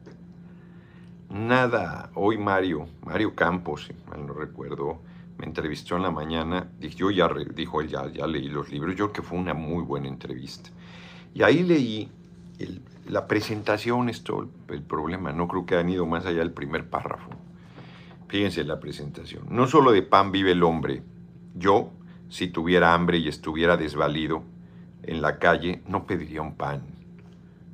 [1.29, 2.09] nada.
[2.13, 4.99] Hoy Mario, Mario Campos, si mal no recuerdo,
[5.37, 6.71] me entrevistó en la mañana.
[6.79, 8.95] Yo ya, dijo él, ya, ya leí los libros.
[8.95, 10.69] Yo creo que fue una muy buena entrevista.
[11.33, 12.11] Y ahí leí
[13.07, 15.33] la presentación, esto, el problema.
[15.33, 17.31] No creo que han ido más allá del primer párrafo.
[18.27, 19.43] Fíjense la presentación.
[19.49, 21.03] No solo de pan vive el hombre.
[21.55, 21.91] Yo,
[22.29, 24.43] si tuviera hambre y estuviera desvalido
[25.03, 26.81] en la calle, no pediría un pan,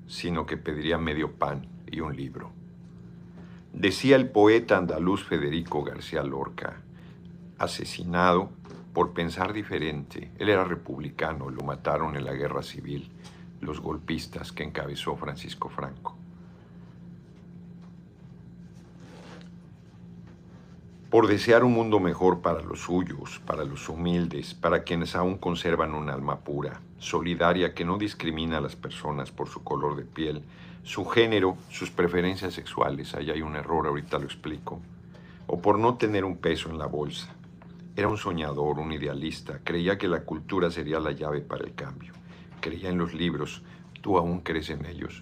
[0.07, 2.51] sino que pediría medio pan y un libro.
[3.71, 6.81] Decía el poeta andaluz Federico García Lorca,
[7.59, 8.49] asesinado
[8.93, 10.31] por pensar diferente.
[10.39, 13.11] Él era republicano, lo mataron en la guerra civil
[13.61, 16.15] los golpistas que encabezó Francisco Franco.
[21.09, 25.95] Por desear un mundo mejor para los suyos, para los humildes, para quienes aún conservan
[25.95, 30.43] un alma pura, solidaria que no discrimina a las personas por su color de piel,
[30.83, 34.79] su género, sus preferencias sexuales, ahí hay un error, ahorita lo explico,
[35.47, 37.33] o por no tener un peso en la bolsa.
[37.99, 42.13] Era un soñador, un idealista, creía que la cultura sería la llave para el cambio,
[42.61, 43.61] creía en los libros,
[44.01, 45.21] tú aún crees en ellos.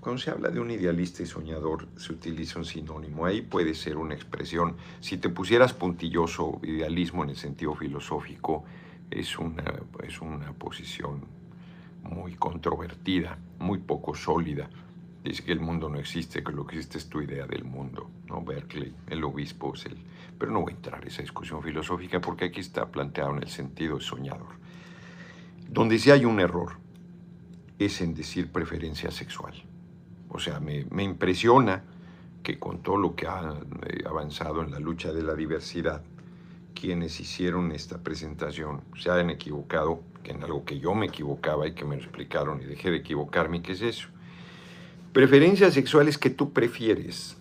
[0.00, 3.26] Cuando se habla de un idealista y soñador, se utiliza un sinónimo.
[3.26, 4.74] Ahí puede ser una expresión.
[4.98, 8.64] Si te pusieras puntilloso, idealismo en el sentido filosófico,
[9.08, 9.62] es una,
[10.02, 11.20] es una posición
[12.02, 14.68] muy controvertida, muy poco sólida.
[15.24, 18.10] Dice que el mundo no existe, que lo que existe es tu idea del mundo,
[18.28, 18.42] ¿no?
[18.42, 19.96] Berkeley, el obispo es el...
[20.38, 23.48] Pero no voy a entrar en esa discusión filosófica porque aquí está planteado en el
[23.48, 24.56] sentido soñador.
[25.66, 26.72] Donde sí hay un error
[27.78, 29.54] es en decir preferencia sexual.
[30.28, 31.84] O sea, me, impresiona
[32.42, 33.54] que con todo lo que ha
[33.86, 36.02] eh, avanzado en la lucha de la diversidad,
[36.74, 41.86] quienes hicieron esta presentación se hayan equivocado en algo que yo me equivocaba y que
[41.86, 43.62] me explicaron y dejé de equivocarme.
[43.62, 44.08] ¿Qué es eso?
[45.14, 47.36] Preferencia sexual es que tú prefieres,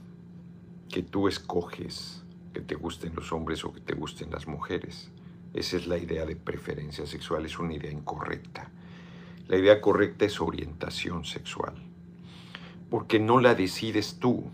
[0.89, 5.09] que tú escoges que te gusten los hombres o que te gusten las mujeres.
[5.55, 8.69] Esa es la idea de preferencia sexual, es una idea incorrecta.
[9.47, 11.73] La idea correcta es orientación sexual,
[12.91, 14.51] porque no la decides tú,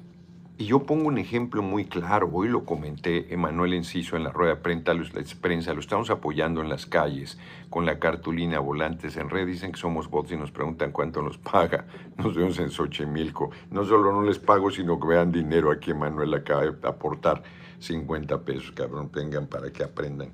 [0.59, 4.55] y yo pongo un ejemplo muy claro, hoy lo comenté, Emanuel Enciso en la rueda
[4.55, 4.91] de prensa,
[5.39, 7.37] prensa, lo estamos apoyando en las calles
[7.69, 11.37] con la cartulina Volantes en red, dicen que somos bots y nos preguntan cuánto nos
[11.37, 15.91] paga, nos vemos en Xochimilco, no solo no les pago, sino que vean dinero aquí
[15.91, 17.41] Emanuel acaba de aportar
[17.79, 20.33] 50 pesos, cabrón, vengan para que aprendan.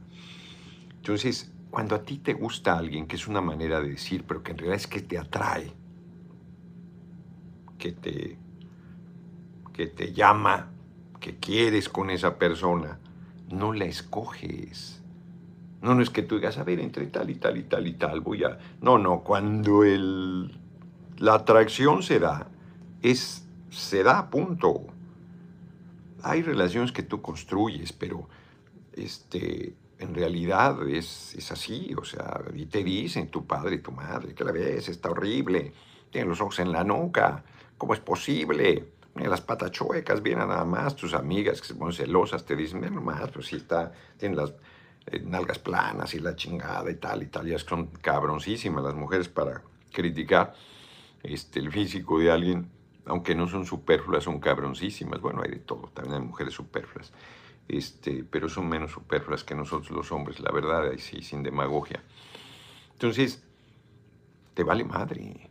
[0.96, 4.54] Entonces, cuando a ti te gusta alguien, que es una manera de decir, pero que
[4.54, 5.72] en realidad es que te atrae,
[7.78, 8.40] que te
[9.76, 10.72] que te llama,
[11.20, 12.98] que quieres con esa persona,
[13.52, 15.04] no la escoges.
[15.82, 17.94] No, no es que tú digas, a ver, entre tal y tal y tal y
[17.94, 18.58] tal, voy a...
[18.80, 20.58] No, no, cuando el,
[21.18, 22.48] la atracción se da,
[23.02, 24.86] es, se da, punto.
[26.24, 28.30] Hay relaciones que tú construyes, pero
[28.94, 33.92] este, en realidad es, es así, o sea, y te dicen tu padre y tu
[33.92, 35.74] madre que la ves, está horrible,
[36.12, 37.44] tiene los ojos en la nuca,
[37.78, 38.95] ¿cómo es posible?
[39.16, 42.92] Las patas chuecas, vienen nada más, tus amigas que se ponen celosas te dicen, mira
[42.92, 44.54] nomás, pues sí está, tiene las
[45.08, 49.30] eh, nalgas planas y la chingada y tal y tal, ya son cabroncísimas las mujeres
[49.30, 49.62] para
[49.94, 50.54] criticar
[51.24, 52.70] este, el físico de alguien,
[53.06, 57.14] aunque no son superfluas, son cabroncísimas, bueno, hay de todo, también hay mujeres superfluas,
[57.70, 62.04] este, pero son menos superfluas que nosotros los hombres, la verdad, ahí sí, sin demagogia.
[62.92, 63.44] Entonces,
[64.54, 65.45] te vale madre,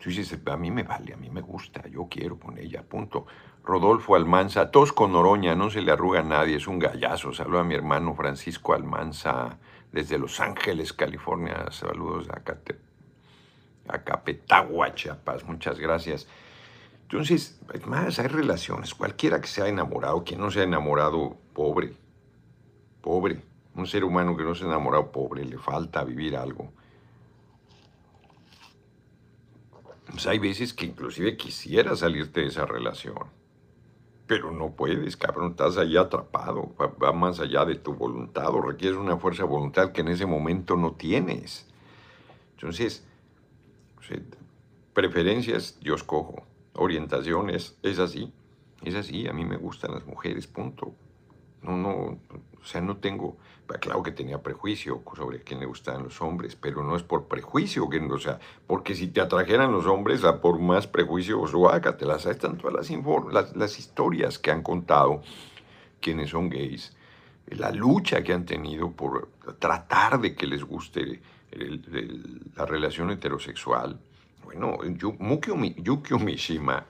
[0.00, 3.26] Tú dices, a mí me vale, a mí me gusta, yo quiero con ella, punto.
[3.62, 7.34] Rodolfo Almanza, tos con Oroña, no se le arruga a nadie, es un gallazo.
[7.34, 9.58] Saludo a mi hermano Francisco Almanza
[9.92, 11.66] desde Los Ángeles, California.
[11.70, 12.80] Saludos a, Cate,
[13.88, 16.26] a Chiapas, muchas gracias.
[17.02, 18.94] Entonces, es más, hay relaciones.
[18.94, 21.92] Cualquiera que se enamorado, quien no se ha enamorado, pobre,
[23.02, 23.42] pobre.
[23.74, 26.72] Un ser humano que no se ha enamorado, pobre, le falta vivir algo.
[30.10, 33.18] Pues hay veces que inclusive quisiera salirte de esa relación.
[34.26, 38.98] Pero no puedes, cabrón, estás ahí atrapado, va, más allá de tu voluntad o requieres
[38.98, 41.68] una fuerza de voluntad que en ese momento no tienes.
[42.52, 43.04] Entonces,
[44.92, 46.42] preferencias yo escojo,
[46.74, 48.32] orientaciones es así,
[48.82, 50.94] es así, a mí me gustan las mujeres, punto.
[51.62, 53.36] No, no, o sea, no tengo,
[53.78, 57.88] claro que tenía prejuicio sobre quién le gustaban los hombres, pero no es por prejuicio,
[57.88, 61.40] o sea, porque si te atrajeran los hombres, por más prejuicio,
[62.00, 62.90] las están todas
[63.32, 65.22] las, las, historias que han contado
[66.00, 66.96] quienes son gays,
[67.46, 69.28] la lucha que han tenido por
[69.58, 71.20] tratar de que les guste
[72.56, 74.00] la relación heterosexual.
[74.44, 76.86] Bueno, Yukio Mishima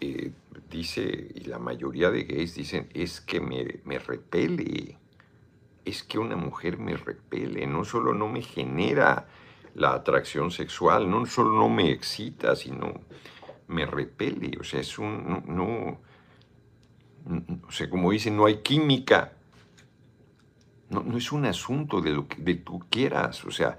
[0.00, 0.30] eh,
[0.70, 4.98] dice, y la mayoría de gays dicen, es que me repele,
[5.84, 9.26] es que una mujer me repele, no solo no me genera
[9.74, 12.92] la atracción sexual, no solo no me excita, sino
[13.68, 15.98] me repele, o sea, es un, no,
[17.66, 19.32] o sea, como dicen, no hay química,
[20.90, 23.78] no, no es un asunto de lo que tú quieras, o sea,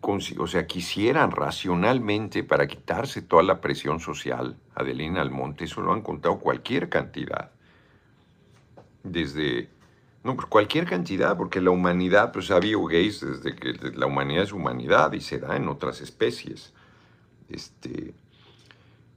[0.00, 5.92] pues, o sea, quisieran racionalmente para quitarse toda la presión social, Adelina Almonte, eso lo
[5.92, 7.52] han contado cualquier cantidad.
[9.02, 9.70] Desde,
[10.24, 14.44] no, pues cualquier cantidad, porque la humanidad, pues ha habido gays desde que la humanidad
[14.44, 16.72] es humanidad y se da en otras especies.
[17.48, 18.14] Este,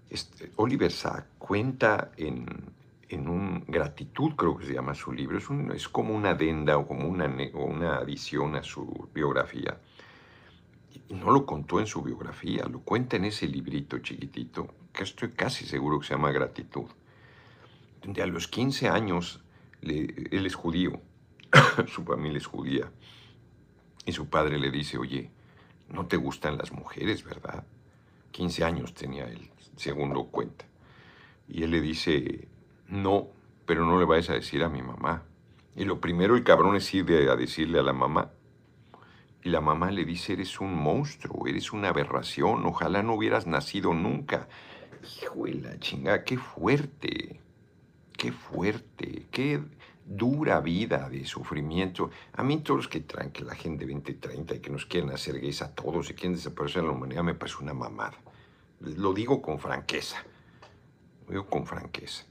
[0.10, 2.48] este Oliver Sack cuenta en,
[3.10, 6.88] en un gratitud, creo que se llama su libro, es, es como una adenda o
[6.88, 9.78] como una, una adición a su biografía.
[11.08, 15.30] Y no lo contó en su biografía, lo cuenta en ese librito chiquitito, que estoy
[15.30, 16.88] casi seguro que se llama Gratitud,
[18.02, 19.45] donde a los 15 años
[19.86, 21.02] él es judío,
[21.88, 22.91] su familia es judía,
[24.06, 25.32] y su padre le dice, oye,
[25.89, 27.65] no te gustan las mujeres, ¿verdad?
[28.32, 30.65] 15 años tenía él, según lo cuenta.
[31.48, 32.48] Y él le dice,
[32.88, 33.28] no,
[33.65, 35.24] pero no le vayas a decir a mi mamá.
[35.76, 38.32] Y lo primero el cabrón es ir a decirle a la mamá.
[39.43, 43.93] Y la mamá le dice, eres un monstruo, eres una aberración, ojalá no hubieras nacido
[43.93, 44.48] nunca.
[45.21, 47.39] Hijo de la chingada, qué fuerte,
[48.17, 49.62] qué fuerte, qué
[50.06, 52.12] dura vida de sufrimiento.
[52.34, 54.86] A mí todos los que traen que la gente de 20, 30 y que nos
[54.86, 58.18] quieren hacer gays a todos y quieren desaparecer en la humanidad me parece una mamada.
[58.80, 60.24] Lo digo con franqueza,
[61.26, 62.26] lo digo con franqueza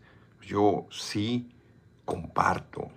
[0.45, 1.51] yo sí
[2.05, 2.91] comparto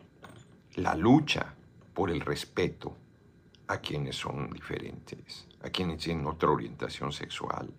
[0.75, 1.55] la lucha
[1.93, 2.95] por el respeto
[3.67, 7.73] a quienes son diferentes, a quienes tienen otra orientación sexual,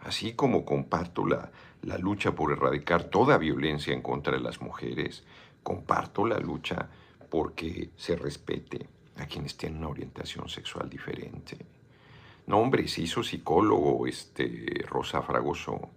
[0.00, 1.50] así como comparto la,
[1.82, 5.24] la lucha por erradicar toda violencia en contra de las mujeres,
[5.62, 6.88] comparto la lucha
[7.30, 11.56] porque se respete a quienes tienen una orientación sexual diferente.
[12.46, 15.90] No, hombre, se hizo psicólogo este, Rosa Fragoso,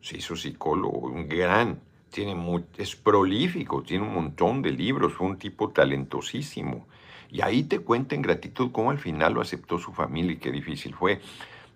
[0.00, 5.36] se hizo psicólogo, un gran tiene es prolífico, tiene un montón de libros, fue un
[5.36, 6.86] tipo talentosísimo.
[7.30, 10.50] Y ahí te cuenta en gratitud cómo al final lo aceptó su familia y qué
[10.50, 11.20] difícil fue.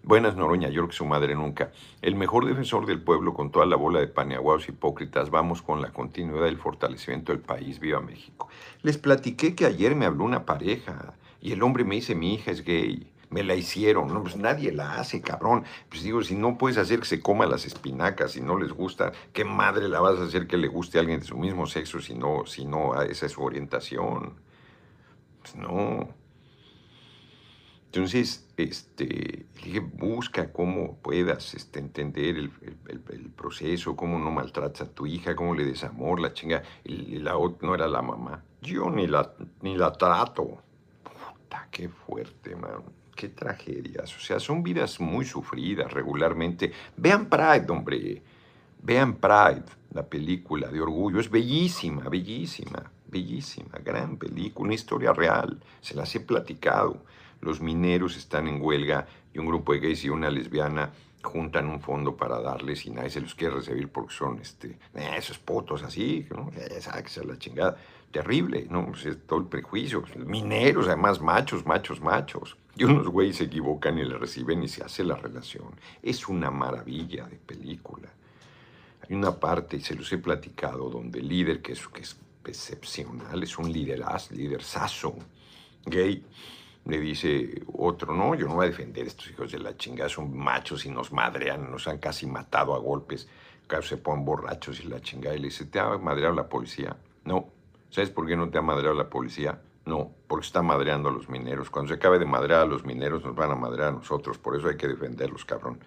[0.02, 1.72] Buenas Noroña, yo creo que su madre nunca.
[2.00, 5.30] El mejor defensor del pueblo con toda la bola de paneaguados hipócritas.
[5.30, 7.78] Vamos con la continuidad del fortalecimiento del país.
[7.80, 8.48] Viva México.
[8.82, 12.50] Les platiqué que ayer me habló una pareja y el hombre me dice, mi hija
[12.50, 14.12] es gay me la hicieron.
[14.12, 15.64] No, pues nadie la hace, cabrón.
[15.88, 19.12] Pues digo, si no puedes hacer que se coma las espinacas, si no les gusta,
[19.32, 22.00] ¿qué madre la vas a hacer que le guste a alguien de su mismo sexo
[22.00, 24.34] si no, si no esa es su orientación?
[25.42, 26.08] Pues no.
[27.86, 32.50] Entonces, este, dije, busca cómo puedas este, entender el,
[33.36, 36.62] proceso, cómo no maltratas a tu hija, cómo le des amor, la chinga.
[36.84, 38.42] Y la otra no era la mamá.
[38.60, 40.58] Yo ni la, ni la trato.
[41.02, 42.82] Puta, qué fuerte, man
[43.20, 44.16] qué tragedias.
[44.16, 46.72] O sea, son vidas muy sufridas regularmente.
[46.96, 48.22] Vean Pride, hombre.
[48.82, 51.20] Vean Pride, la película de orgullo.
[51.20, 53.78] Es bellísima, bellísima, bellísima.
[53.84, 55.60] Gran película, una historia real.
[55.82, 57.04] Se las he platicado.
[57.40, 60.90] Los mineros están en huelga y un grupo de gays y una lesbiana
[61.22, 65.10] juntan un fondo para darles y nadie se los quiere recibir porque son este, eh,
[65.16, 66.50] esos potos así, ¿no?
[66.56, 66.80] Eh,
[67.24, 67.76] la chingada.
[68.10, 68.86] Terrible, ¿no?
[68.86, 70.02] Pues todo el prejuicio.
[70.16, 72.56] Mineros, además, machos, machos, machos.
[72.76, 75.68] Y unos güeyes se equivocan y le reciben y se hace la relación.
[76.02, 78.08] Es una maravilla de película.
[79.08, 82.16] Hay una parte, y se los he platicado, donde el líder, que es, que es
[82.44, 85.14] excepcional, es un líderaz, líderzazo,
[85.86, 86.24] gay,
[86.90, 90.08] le dice otro, no, yo no voy a defender a estos hijos de la chingada,
[90.08, 93.28] son machos y nos madrean, nos han casi matado a golpes,
[93.82, 96.96] se ponen borrachos y la chingada, y le dice, ¿te ha madreado la policía?
[97.24, 97.48] No.
[97.90, 99.60] ¿Sabes por qué no te ha madreado la policía?
[99.86, 101.70] No, porque está madreando a los mineros.
[101.70, 104.38] Cuando se acabe de madrear a los mineros, nos van a madrear a nosotros.
[104.38, 105.80] Por eso hay que defenderlos, cabrón.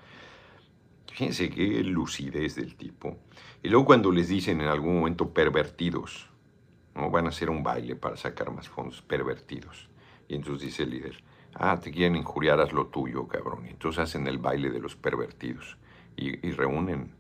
[1.08, 3.18] Fíjense qué lucidez del tipo.
[3.62, 6.28] Y luego cuando les dicen en algún momento pervertidos,
[6.96, 7.10] ¿no?
[7.12, 9.90] van a hacer un baile para sacar más fondos, pervertidos.
[10.34, 13.66] Y entonces dice el líder, ah, te quieren injuriar, haz lo tuyo, cabrón.
[13.66, 15.78] Y entonces hacen el baile de los pervertidos
[16.18, 17.12] y, y reúnen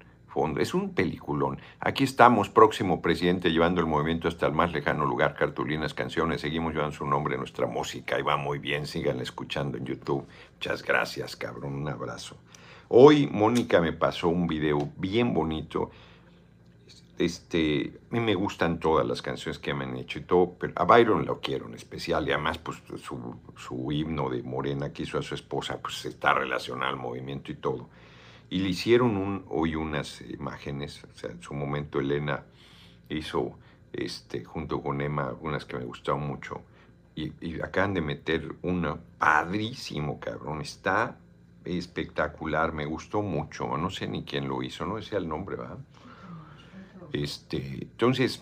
[0.59, 1.59] es un peliculón.
[1.79, 6.41] Aquí estamos, próximo presidente, llevando el movimiento hasta el más lejano lugar, cartulinas, canciones.
[6.41, 8.87] Seguimos llevando su nombre, nuestra música, y va muy bien.
[8.87, 10.25] Sigan escuchando en YouTube.
[10.55, 11.75] Muchas gracias, cabrón.
[11.75, 12.37] Un abrazo.
[12.89, 15.91] Hoy Mónica me pasó un video bien bonito.
[17.17, 20.73] Este, a mí me gustan todas las canciones que me han hecho y todo, pero
[20.75, 25.03] a Byron lo quiero en especial y además pues su, su himno de Morena que
[25.03, 27.89] hizo a su esposa pues está relacionado al movimiento y todo.
[28.49, 32.43] Y le hicieron un, hoy unas imágenes, o sea, en su momento Elena
[33.09, 33.57] hizo,
[33.91, 36.61] este, junto con Emma, unas que me gustaron mucho.
[37.15, 40.61] Y, y acaban de meter una padrísimo, cabrón.
[40.61, 41.17] Está
[41.65, 43.77] espectacular, me gustó mucho.
[43.77, 45.79] No sé ni quién lo hizo, no decía el nombre, ¿verdad?
[47.13, 48.41] Este, entonces,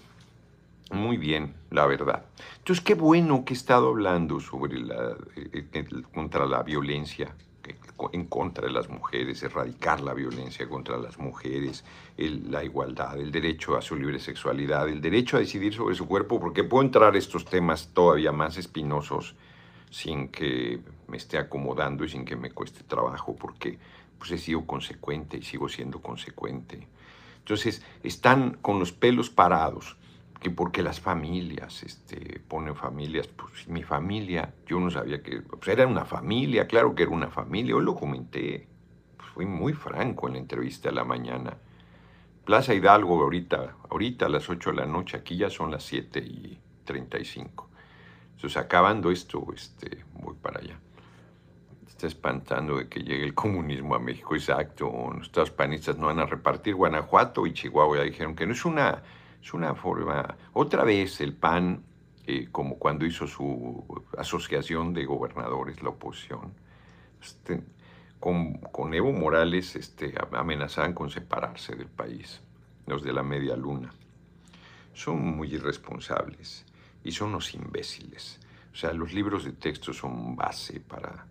[0.91, 2.25] muy bien, la verdad.
[2.57, 7.35] Entonces, qué bueno que he estado hablando sobre la, eh, eh, contra la violencia
[8.13, 11.83] en contra de las mujeres, erradicar la violencia contra las mujeres,
[12.17, 16.39] la igualdad, el derecho a su libre sexualidad, el derecho a decidir sobre su cuerpo,
[16.39, 19.35] porque puedo entrar a estos temas todavía más espinosos
[19.91, 23.77] sin que me esté acomodando y sin que me cueste trabajo, porque
[24.17, 26.87] pues he sido consecuente y sigo siendo consecuente.
[27.41, 29.97] Entonces, están con los pelos parados,
[30.39, 35.67] que porque las familias este, ponen familias, pues mi familia, yo no sabía que, pues
[35.67, 38.67] era una familia, claro que era una familia, hoy lo comenté,
[39.17, 41.57] pues fui muy franco en la entrevista de la mañana.
[42.45, 46.19] Plaza Hidalgo ahorita, ahorita a las 8 de la noche, aquí ya son las 7
[46.19, 47.69] y 35.
[48.35, 50.79] Entonces acabando esto, este, voy para allá
[52.03, 54.91] espantando de que llegue el comunismo a México, exacto.
[55.13, 57.97] Nuestros panistas no van a repartir Guanajuato y Chihuahua.
[57.97, 59.03] Ya dijeron que no es una,
[59.41, 60.35] es una forma.
[60.53, 61.83] Otra vez el PAN,
[62.25, 66.53] eh, como cuando hizo su asociación de gobernadores, la oposición,
[67.21, 67.61] este,
[68.19, 72.41] con, con, Evo Morales este, amenazaban con separarse del país,
[72.85, 73.91] los de la media luna.
[74.93, 76.65] Son muy irresponsables
[77.03, 78.39] y son los imbéciles.
[78.73, 81.25] O sea, los libros de texto son base para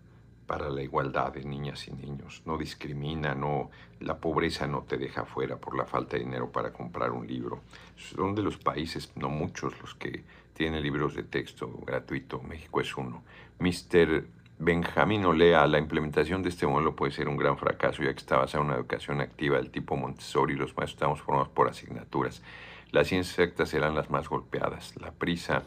[0.50, 2.42] para la igualdad de niñas y niños.
[2.44, 3.70] No discrimina, no,
[4.00, 7.60] la pobreza no te deja fuera por la falta de dinero para comprar un libro.
[7.94, 12.42] Son de los países, no muchos, los que tienen libros de texto gratuito.
[12.42, 13.22] México es uno.
[13.60, 14.24] Mr.
[14.58, 18.36] Benjamín Olea, la implementación de este modelo puede ser un gran fracaso ya que está
[18.36, 22.42] basada en una educación activa del tipo Montessori y los maestros estamos formados por asignaturas.
[22.90, 24.96] Las ciencias exactas serán las más golpeadas.
[24.96, 25.62] La prisa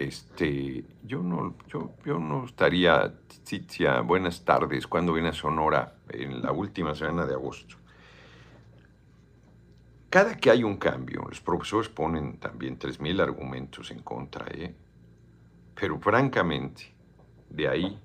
[0.00, 3.12] este, yo no, yo, yo no estaría,
[3.44, 5.94] Titia, buenas tardes, cuando viene a Sonora?
[6.08, 7.76] En la última semana de agosto.
[10.08, 14.74] Cada que hay un cambio, los profesores ponen también 3.000 argumentos en contra, ¿eh?
[15.78, 16.94] Pero francamente,
[17.50, 18.00] de ahí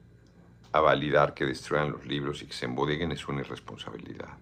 [0.74, 4.38] a validar que destruyan los libros y que se embodeguen es una irresponsabilidad.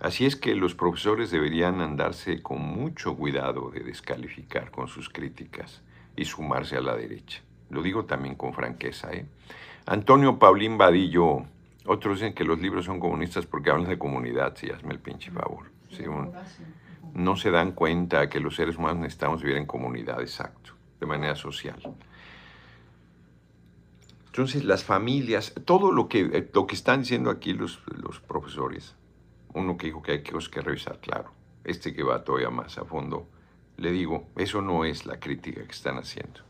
[0.00, 5.80] Así es que los profesores deberían andarse con mucho cuidado de descalificar con sus críticas
[6.16, 7.42] y sumarse a la derecha.
[7.70, 9.12] Lo digo también con franqueza.
[9.12, 9.26] ¿eh?
[9.86, 11.44] Antonio Paulín Vadillo,
[11.86, 15.30] otros dicen que los libros son comunistas porque hablan de comunidad, sí, hazme el pinche
[15.30, 15.70] favor.
[17.14, 21.34] no se dan cuenta que los seres humanos necesitamos vivir en comunidad, exacto, de manera
[21.34, 21.76] social.
[24.26, 28.94] Entonces, las familias, todo lo que, eh, lo que están diciendo aquí los, los profesores,
[29.52, 31.32] uno que dijo que hay cosas que revisar, claro,
[31.64, 33.28] este que va todavía más a fondo,
[33.82, 36.40] le digo, eso no es la crítica que están haciendo.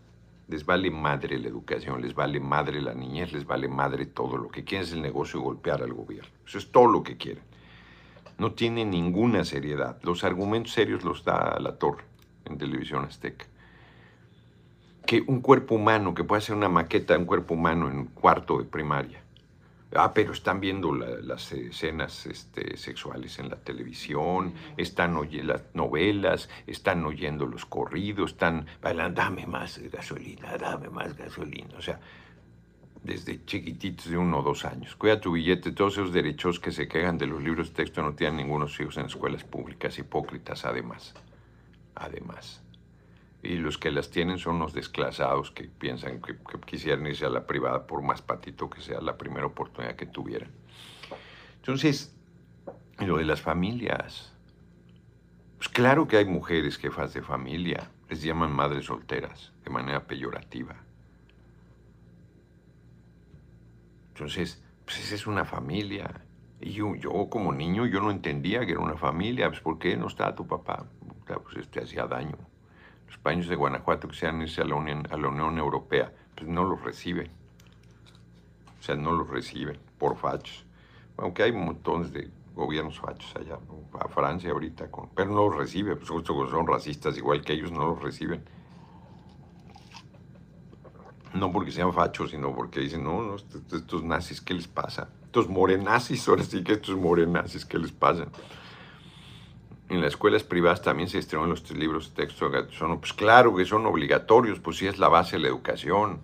[0.48, 4.36] Les vale madre la educación, les vale madre la niñez, les vale madre todo.
[4.36, 6.28] Lo que quieren es el negocio golpear al gobierno.
[6.46, 7.42] Eso es todo lo que quieren.
[8.36, 9.98] No tienen ninguna seriedad.
[10.02, 12.04] Los argumentos serios los da la torre
[12.44, 13.46] en televisión azteca.
[15.06, 18.06] Que un cuerpo humano, que puede ser una maqueta de un cuerpo humano en un
[18.08, 19.21] cuarto de primaria,
[19.94, 26.48] Ah, pero están viendo las escenas este, sexuales en la televisión, están oyendo las novelas,
[26.66, 31.76] están oyendo los corridos, están bailando, dame más gasolina, dame más gasolina.
[31.76, 32.00] O sea,
[33.02, 34.96] desde chiquititos de uno o dos años.
[34.96, 38.14] Cuida tu billete, todos esos derechos que se quejan de los libros de texto no
[38.14, 41.14] tienen ningunos hijos en escuelas públicas, hipócritas además.
[41.94, 42.61] Además
[43.42, 47.46] y los que las tienen son los desclasados que piensan que, quisieran irse a la
[47.46, 50.50] privada por más patito que sea la primera oportunidad que tuvieran.
[51.56, 52.16] Entonces,
[52.98, 54.32] lo de las familias,
[55.56, 60.76] pues claro que hay mujeres jefas de familia, les llaman madres solteras de manera peyorativa.
[64.14, 66.24] Entonces, pues esa es una familia.
[66.60, 69.96] Y yo, yo, como niño yo no entendía que era una familia, pues ¿por qué
[69.96, 70.86] no está tu papá?
[71.26, 72.36] Pues este hacía daño
[73.12, 76.48] los paños de Guanajuato que quisieran irse a la Unión, a la Unión Europea, pues
[76.48, 77.30] no los reciben.
[78.80, 80.64] O sea, no los reciben por fachos.
[81.18, 83.58] Aunque hay montones de gobiernos fachos allá,
[84.00, 87.70] a Francia ahorita, con, pero no los reciben, pues justo son racistas igual que ellos,
[87.70, 88.42] no los reciben.
[91.34, 95.10] No porque sean fachos, sino porque dicen, no, no, estos, estos nazis, ¿qué les pasa?
[95.24, 98.26] Estos morenazis, ahora sí que estos morenazis, ¿qué les pasa?
[99.92, 102.50] En las escuelas privadas también se estrenan los libros de texto.
[102.70, 106.22] Son, pues claro que son obligatorios, pues sí es la base de la educación,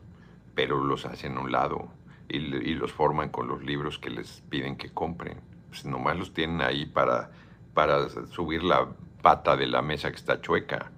[0.55, 1.89] pero los hacen a un lado.
[2.31, 2.41] y,
[2.75, 5.41] los forman con los libros que les piden que compren.
[5.69, 7.31] Pues nomás los tienen ahí para,
[7.75, 8.89] para subir la
[9.23, 10.91] pata de la mesa que está chueca.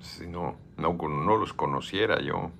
[0.00, 2.50] Si no, no, no los conociera yo.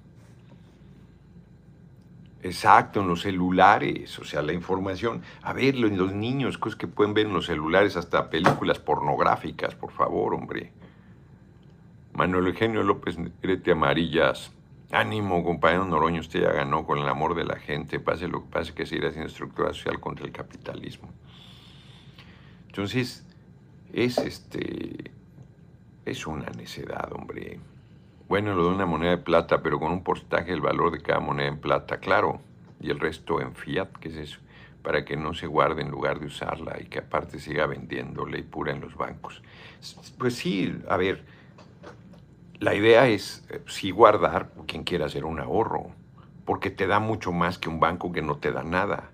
[2.43, 5.23] Exacto, en los celulares, o sea, la información.
[5.43, 9.77] A ver, en los niños, cosas que pueden ver en los celulares, hasta películas pornográficas,
[9.77, 10.73] por favor, hombre.
[12.15, 14.53] Manuel Eugenio López Negrete Amarillas.
[14.91, 18.01] Ánimo, compañero Noroño, usted ya ganó con el amor de la gente.
[18.01, 21.09] Pase lo que pase, que seguirá haciendo estructura social contra el capitalismo.
[22.67, 23.25] Entonces,
[23.93, 25.13] es este.
[26.05, 27.61] Es una necedad, hombre.
[28.33, 31.21] Bueno, lo de una moneda de plata, pero con un porcentaje del valor de cada
[31.21, 32.41] moneda en plata, claro.
[32.81, 34.39] Y el resto en fiat, ¿qué es eso?
[34.83, 38.41] Para que no se guarde en lugar de usarla y que aparte siga vendiendo ley
[38.41, 39.43] pura en los bancos.
[40.17, 41.27] Pues sí, a ver,
[42.59, 45.91] la idea es eh, sí guardar quien quiera hacer un ahorro,
[46.47, 49.11] porque te da mucho más que un banco que no te da nada.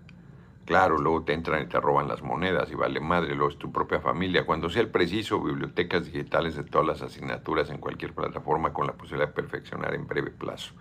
[0.68, 3.72] Claro, luego te entran y te roban las monedas y vale madre, luego es tu
[3.72, 4.44] propia familia.
[4.44, 8.92] Cuando sea el preciso, bibliotecas digitales de todas las asignaturas en cualquier plataforma con la
[8.92, 10.74] posibilidad de perfeccionar en breve plazo.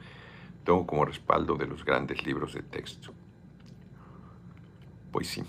[0.65, 3.13] Todo como respaldo de los grandes libros de texto.
[5.13, 5.41] Pues sí.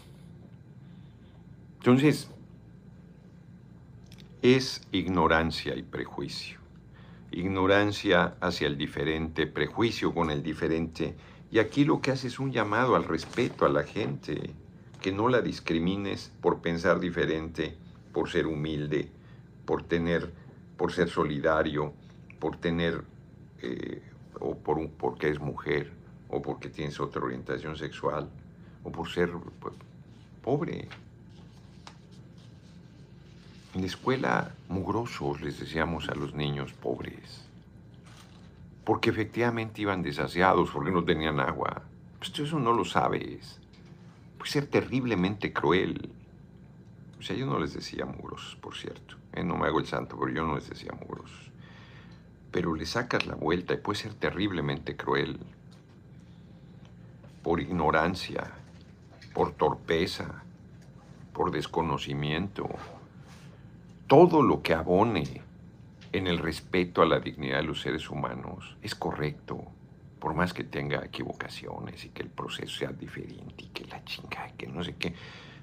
[1.79, 2.31] Entonces,
[4.41, 6.61] es ignorancia y prejuicio.
[7.33, 11.17] Ignorancia hacia el diferente, prejuicio con el diferente
[11.51, 14.51] y aquí lo que hace es un llamado al respeto a la gente,
[15.01, 17.77] que no la discrimines por pensar diferente,
[18.13, 19.11] por ser humilde,
[19.65, 20.31] por tener,
[20.77, 21.93] por ser solidario,
[22.39, 23.03] por tener,
[23.63, 24.03] eh,
[24.41, 25.91] o por porque es mujer,
[26.29, 28.29] o porque tienes otra orientación sexual,
[28.85, 29.75] o por ser pues,
[30.43, 30.89] pobre.
[33.75, 37.48] En la escuela, mugrosos les decíamos a los niños pobres
[38.89, 41.83] porque efectivamente iban desasiados, porque no tenían agua.
[42.19, 43.61] Pues tú eso no lo sabes.
[44.39, 46.11] Puede ser terriblemente cruel.
[47.19, 49.17] O sea, yo no les decía mugrosos, por cierto.
[49.35, 51.51] Eh, no me hago el santo, pero yo no les decía mugrosos.
[52.51, 55.39] Pero le sacas la vuelta y puede ser terriblemente cruel.
[57.43, 58.53] Por ignorancia,
[59.35, 60.45] por torpeza,
[61.35, 62.67] por desconocimiento.
[64.07, 65.43] Todo lo que abone
[66.13, 69.65] en el respeto a la dignidad de los seres humanos es correcto,
[70.19, 74.53] por más que tenga equivocaciones y que el proceso sea diferente y que la chinga,
[74.57, 75.15] que no sé qué.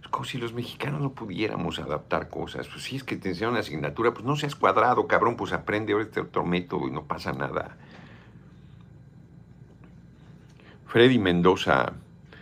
[0.02, 2.68] Es como si los mexicanos no pudiéramos adaptar cosas.
[2.68, 5.94] Pues si es que te enseñan una asignatura, pues no seas cuadrado, cabrón, pues aprende
[5.94, 7.76] ahora este otro método y no pasa nada.
[10.88, 11.94] Freddy Mendoza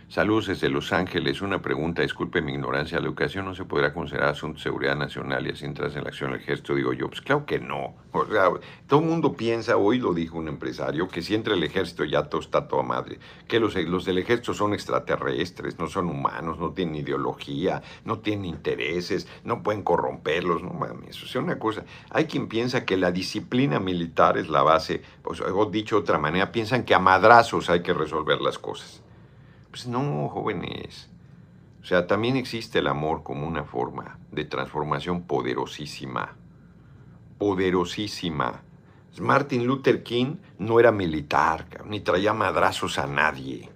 [0.08, 1.40] Saludos desde Los Ángeles.
[1.40, 3.00] Una pregunta, disculpe mi ignorancia.
[3.00, 6.10] ¿La educación no se podrá considerar asunto de seguridad nacional y así entras en la
[6.10, 6.74] acción del ejército?
[6.74, 7.94] Digo yo, pues claro que no.
[8.12, 8.50] O sea,
[8.86, 12.24] todo el mundo piensa, hoy lo dijo un empresario, que si entra el ejército ya
[12.24, 13.18] todo está toda madre.
[13.48, 18.44] Que los, los del ejército son extraterrestres, no son humanos, no tienen ideología, no tienen
[18.44, 20.62] intereses, no pueden corromperlos.
[20.62, 21.84] No mames, o sea, una cosa.
[22.10, 25.02] Hay quien piensa que la disciplina militar es la base.
[25.24, 29.03] O dicho de otra manera, piensan que a madrazos hay que resolver las cosas.
[29.74, 31.10] Pues no, jóvenes.
[31.82, 36.36] O sea, también existe el amor como una forma de transformación poderosísima.
[37.38, 38.62] Poderosísima.
[39.18, 43.68] Martin Luther King no era militar, ni traía madrazos a nadie.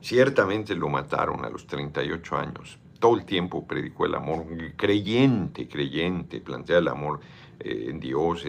[0.00, 2.78] Ciertamente lo mataron a los 38 años.
[2.98, 7.20] Todo el tiempo predicó el amor, creyente, creyente, plantea el amor
[7.60, 8.46] eh, en Dios,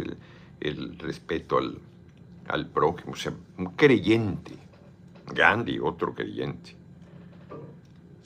[0.61, 1.81] el, respeto al,
[2.47, 4.53] al prójimo, o sea, un creyente.
[5.33, 6.76] Gandhi, otro creyente.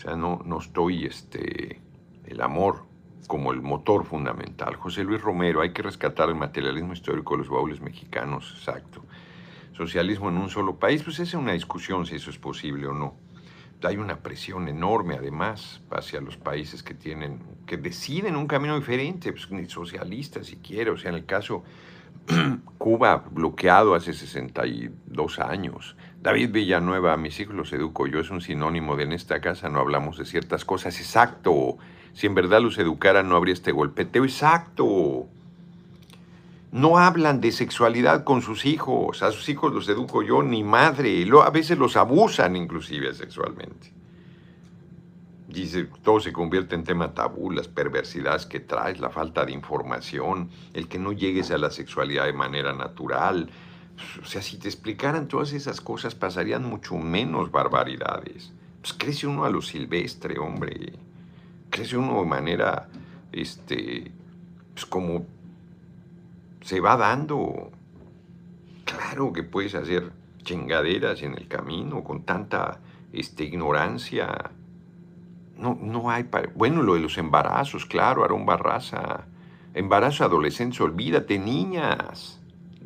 [0.02, 1.80] O sea, no, no estoy este,
[2.26, 2.86] el amor
[3.28, 4.76] como el motor fundamental.
[4.76, 9.06] José Luis Romero, hay que rescatar el materialismo histórico de los baúles mexicanos, exacto.
[9.74, 12.94] Socialismo en un solo país, pues esa es una discusión si eso es posible o
[12.94, 13.14] no.
[13.84, 19.32] Hay una presión enorme además hacia los países que tienen, que deciden un camino diferente,
[19.32, 21.64] pues, ni socialistas siquiera, o sea, en el caso
[22.80, 25.96] Cuba bloqueado hace 62 años.
[26.22, 29.80] David Villanueva, mis hijos los educo yo, es un sinónimo de en esta casa no
[29.80, 31.00] hablamos de ciertas cosas.
[31.00, 31.78] Exacto.
[32.14, 34.24] Si en verdad los educaran no habría este golpeteo.
[34.24, 35.26] Exacto.
[36.72, 39.24] No hablan de sexualidad con sus hijos.
[39.24, 41.28] A sus hijos los educo yo, ni madre.
[41.44, 43.92] A veces los abusan inclusive sexualmente.
[45.48, 50.50] Dice, todo se convierte en tema tabú, las perversidades que traes, la falta de información,
[50.74, 53.50] el que no llegues a la sexualidad de manera natural.
[54.22, 58.52] O sea, si te explicaran todas esas cosas, pasarían mucho menos barbaridades.
[58.82, 60.94] Pues crece uno a lo silvestre, hombre.
[61.70, 62.90] Crece uno de manera,
[63.32, 64.12] este,
[64.74, 65.26] pues como
[66.62, 67.72] se va dando.
[68.86, 70.12] Claro que puedes hacer
[70.44, 72.80] chingaderas en el camino, con tanta
[73.14, 74.52] este, ignorancia.
[75.58, 76.28] No, no hay...
[76.56, 79.26] Bueno, lo de los embarazos, claro, Aarón Barraza.
[79.74, 82.41] Embarazo adolescente, olvídate, niñas.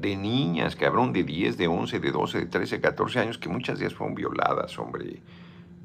[0.06, 3.80] De niñas, cabrón, de 10, de 11, de 12, de 13, 14 años, que muchas
[3.80, 5.20] días fueron violadas, hombre.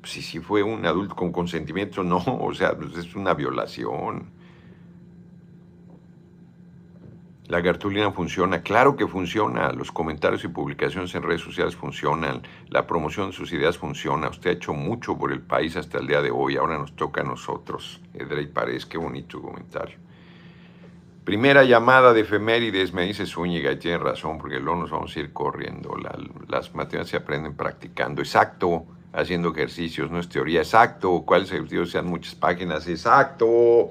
[0.05, 4.29] Si, si fue un adulto con consentimiento, no, o sea, pues es una violación.
[7.47, 12.87] La cartulina funciona, claro que funciona, los comentarios y publicaciones en redes sociales funcionan, la
[12.87, 16.21] promoción de sus ideas funciona, usted ha hecho mucho por el país hasta el día
[16.21, 18.03] de hoy, ahora nos toca a nosotros.
[18.13, 20.10] Edrey Párez, qué bonito comentario.
[21.31, 25.21] Primera llamada de efemérides, me dice Zúñiga, y tiene razón, porque luego nos vamos a
[25.21, 25.95] ir corriendo.
[26.49, 28.21] las matemáticas se aprenden practicando.
[28.21, 30.59] Exacto, haciendo ejercicios, no es teoría.
[30.59, 32.89] Exacto, ¿cuáles ejercicios sean muchas páginas?
[32.89, 33.91] Exacto.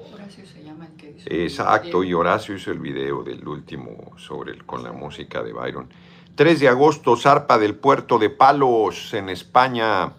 [1.24, 5.88] Exacto, y Horacio hizo el video del último sobre el, con la música de Byron.
[6.34, 10.12] 3 de agosto, zarpa del puerto de Palos, en España.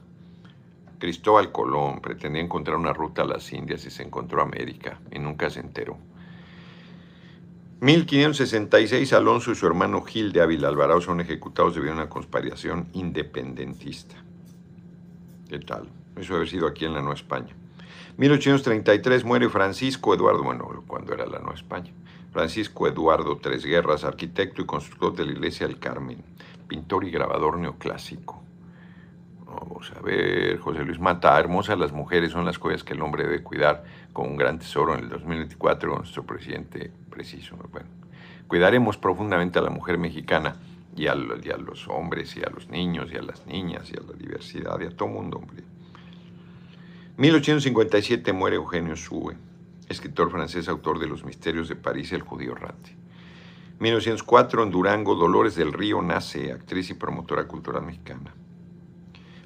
[0.98, 5.52] Cristóbal Colón pretendía encontrar una ruta a las Indias y se encontró América y nunca
[5.52, 6.00] se enteró.
[7.82, 12.88] 1566, Alonso y su hermano Gil de Ávila Alvarado son ejecutados debido a una conspiración
[12.94, 14.18] independentista.
[15.50, 15.90] ¿Qué tal?
[16.16, 17.56] Eso haber sido aquí en la Nueva España.
[18.18, 21.92] 1833 muere Francisco Eduardo, bueno, cuando era la Nueva España.
[22.32, 26.24] Francisco Eduardo Tres Guerras, arquitecto y constructor de la Iglesia del Carmen,
[26.68, 28.44] pintor y grabador neoclásico.
[29.44, 33.24] Vamos a ver, José Luis Mata, hermosas las mujeres son las cosas que el hombre
[33.24, 36.92] debe cuidar con un gran tesoro en el 2024 con nuestro presidente
[37.22, 37.56] preciso.
[37.72, 37.88] Bueno,
[38.48, 40.56] cuidaremos profundamente a la mujer mexicana
[40.96, 44.14] y a, los hombres y a los niños y a las niñas y a la
[44.14, 45.64] diversidad y a todo mundo, hombre.
[47.18, 49.38] 1857 muere Eugenio Sue,
[49.88, 52.96] escritor francés, autor de Los Misterios de París y El Judío Rante.
[53.80, 58.34] 1904 en Durango, Dolores del Río nace, actriz y promotora cultural mexicana.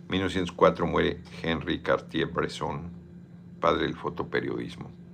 [0.08, 2.90] 1904 muere Henry Cartier-Bresson,
[3.60, 5.05] padre del fotoperiodismo.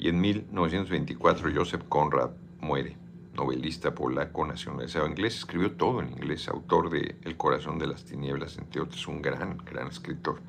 [0.00, 2.96] Y en 1924 Joseph Conrad muere,
[3.34, 8.56] novelista polaco nacionalizado inglés, escribió todo en inglés, autor de El corazón de las tinieblas,
[8.56, 10.40] entre otros, un gran, gran escritor.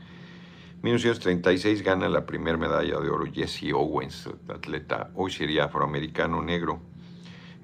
[0.83, 6.79] 1936 gana la primera medalla de oro Jesse Owens, atleta, hoy sería afroamericano negro,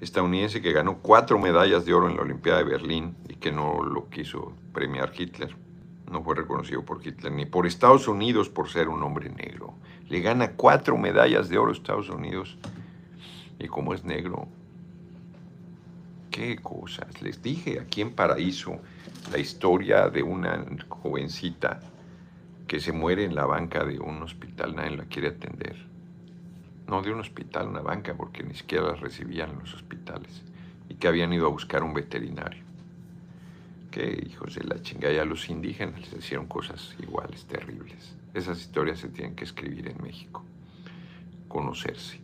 [0.02, 3.82] estadounidense que ganó cuatro medallas de oro en la Olimpiada de Berlín y que no
[3.82, 5.56] lo quiso premiar Hitler.
[6.12, 9.72] No fue reconocido por Hitler ni por Estados Unidos por ser un hombre negro.
[10.08, 12.56] Le gana cuatro medallas de oro a Estados Unidos
[13.58, 14.48] y como es negro,
[16.30, 17.20] qué cosas.
[17.20, 18.78] Les dije aquí en Paraíso
[19.30, 21.80] la historia de una jovencita
[22.66, 25.76] que se muere en la banca de un hospital, nadie la quiere atender.
[26.86, 30.42] No de un hospital, una banca, porque ni siquiera la recibían en los hospitales.
[30.88, 32.62] Y que habían ido a buscar un veterinario.
[33.90, 38.17] Que hijos de la chingada, ya los indígenas les hicieron cosas iguales, terribles.
[38.38, 40.44] Esas historias se tienen que escribir en México.
[41.48, 42.20] Conocerse.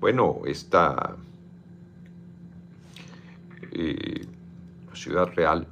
[0.00, 1.14] Bueno, esta
[3.70, 4.26] eh,
[4.94, 5.68] ciudad real,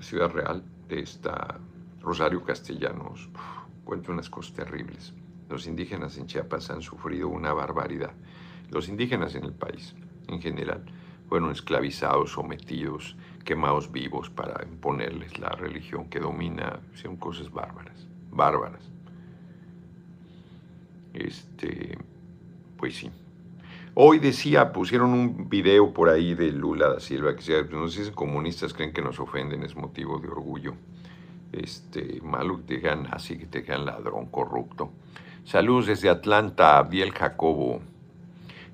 [0.00, 1.60] ciudad real de esta
[2.00, 3.28] Rosario Castellanos
[3.84, 5.12] cuenta unas cosas terribles.
[5.50, 8.14] Los indígenas en Chiapas han sufrido una barbaridad.
[8.70, 9.94] Los indígenas en el país,
[10.26, 10.86] en general,
[11.28, 13.14] fueron esclavizados, sometidos,
[13.44, 16.80] quemados vivos para imponerles la religión que domina.
[16.94, 18.88] Son cosas bárbaras, bárbaras.
[21.18, 21.98] Este,
[22.76, 23.10] pues sí.
[23.94, 28.04] Hoy decía, pusieron un video por ahí de Lula da Silva, que decía, no sé
[28.04, 30.74] si comunistas creen que nos ofenden, es motivo de orgullo
[31.52, 34.90] este, malo que te digan así, que te digan ladrón corrupto.
[35.44, 37.80] Saludos desde Atlanta, Biel Jacobo.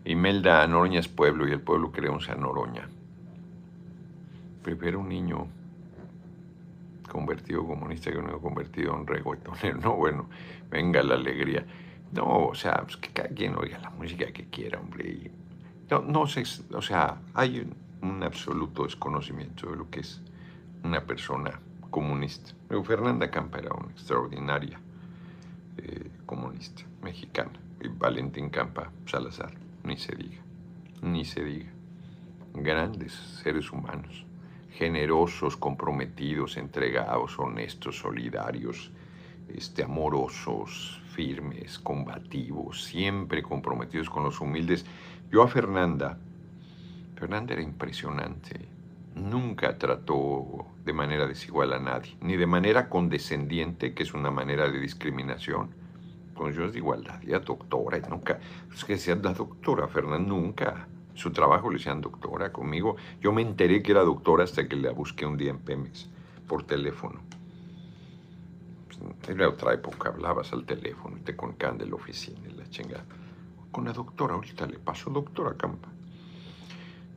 [0.04, 2.88] Imelda, Noroña es pueblo y el pueblo creemos a Noroña.
[4.62, 5.46] Prefiero un niño
[7.10, 9.78] convertido comunista que uno convertido en reggaetonero.
[9.82, 10.28] No, bueno,
[10.70, 11.64] venga la alegría.
[12.14, 15.30] No, o sea, pues que cada quien oiga la música que quiera, hombre.
[15.90, 17.68] no, no sé, o sea, hay
[18.02, 20.22] un absoluto desconocimiento de lo que es
[20.84, 21.60] una persona
[21.90, 22.52] comunista.
[22.84, 24.78] Fernanda Campa era una extraordinaria
[25.78, 27.52] eh, comunista mexicana.
[27.80, 29.52] Y Valentín Campa Salazar,
[29.82, 30.42] ni se diga,
[31.02, 31.70] ni se diga.
[32.54, 33.12] Grandes
[33.42, 34.24] seres humanos,
[34.70, 38.90] generosos, comprometidos, entregados, honestos, solidarios,
[39.48, 44.84] este, amorosos, firmes, combativos, siempre comprometidos con los humildes.
[45.30, 46.18] Yo a Fernanda,
[47.14, 48.68] Fernanda era impresionante,
[49.14, 54.68] nunca trató de manera desigual a nadie, ni de manera condescendiente, que es una manera
[54.68, 55.70] de discriminación.
[56.34, 58.40] Pues yo es de igualdad, ella doctora, nunca,
[58.74, 62.96] es que sea la doctora Fernanda, nunca, Su trabajo le decían doctora conmigo.
[63.20, 66.10] Yo me enteré que era doctora hasta que la busqué un día en Pemex
[66.48, 67.20] por teléfono.
[69.04, 73.04] Pues, era otra época, hablabas al teléfono, te concaban de la oficina y la chingada.
[73.70, 75.88] Con la doctora, ahorita le pasó doctora Campa.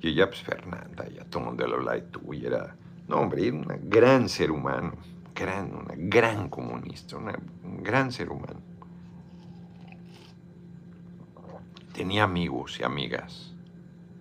[0.01, 2.75] Y ella, pues Fernanda, ya todo el mundo le hablaba de tú y era,
[3.07, 4.93] no hombre, era un gran ser humano,
[5.33, 8.61] gran, una gran comunista, un gran ser humano.
[11.93, 13.55] Tenía amigos y amigas,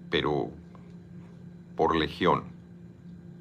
[0.08, 0.50] pero
[1.76, 2.44] por legión,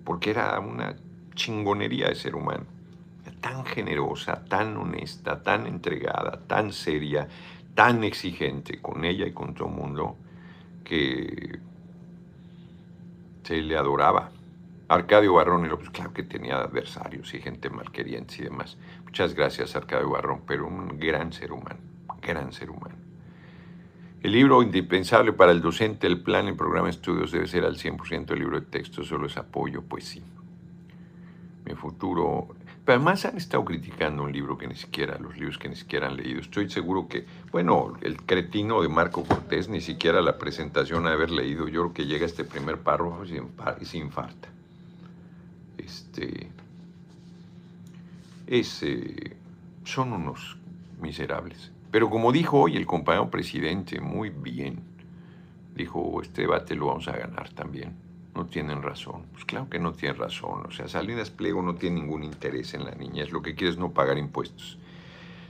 [0.04, 0.98] porque era una
[1.36, 2.75] chingonería de ser humano.
[3.46, 7.28] Tan generosa, tan honesta, tan entregada, tan seria,
[7.76, 10.18] tan exigente con ella y con todo el mundo,
[10.84, 11.60] que
[13.44, 14.32] se le adoraba.
[14.88, 18.80] Arcadio Barrón, pues claro que tenía adversarios y gente malqueriente y demás.
[19.04, 21.82] Muchas gracias, Arcadio Barrón, pero un gran ser humano,
[22.24, 22.96] gran ser humano.
[24.24, 27.78] El libro indispensable para el docente, el plan, el programa de estudios debe ser al
[27.78, 30.24] 100% el libro de texto, solo es apoyo, pues sí.
[31.64, 32.55] Mi futuro...
[32.86, 36.06] Pero además han estado criticando un libro que ni siquiera, los libros que ni siquiera
[36.08, 36.40] han leído.
[36.40, 41.32] Estoy seguro que, bueno, el cretino de Marco Cortés, ni siquiera la presentación a haber
[41.32, 41.68] leído.
[41.68, 43.24] Yo creo que llega este primer párrafo
[43.82, 44.50] y se infarta.
[45.80, 46.52] Este,
[48.46, 49.36] es, eh,
[49.84, 50.58] son unos
[51.02, 51.72] miserables.
[51.90, 54.84] Pero como dijo hoy el compañero presidente, muy bien,
[55.76, 58.05] dijo, este debate lo vamos a ganar también.
[58.36, 59.24] No tienen razón.
[59.32, 60.66] Pues claro que no tienen razón.
[60.68, 63.32] O sea, Salinas Pliego no tiene ningún interés en la niñez.
[63.32, 64.78] Lo que quiere es no pagar impuestos.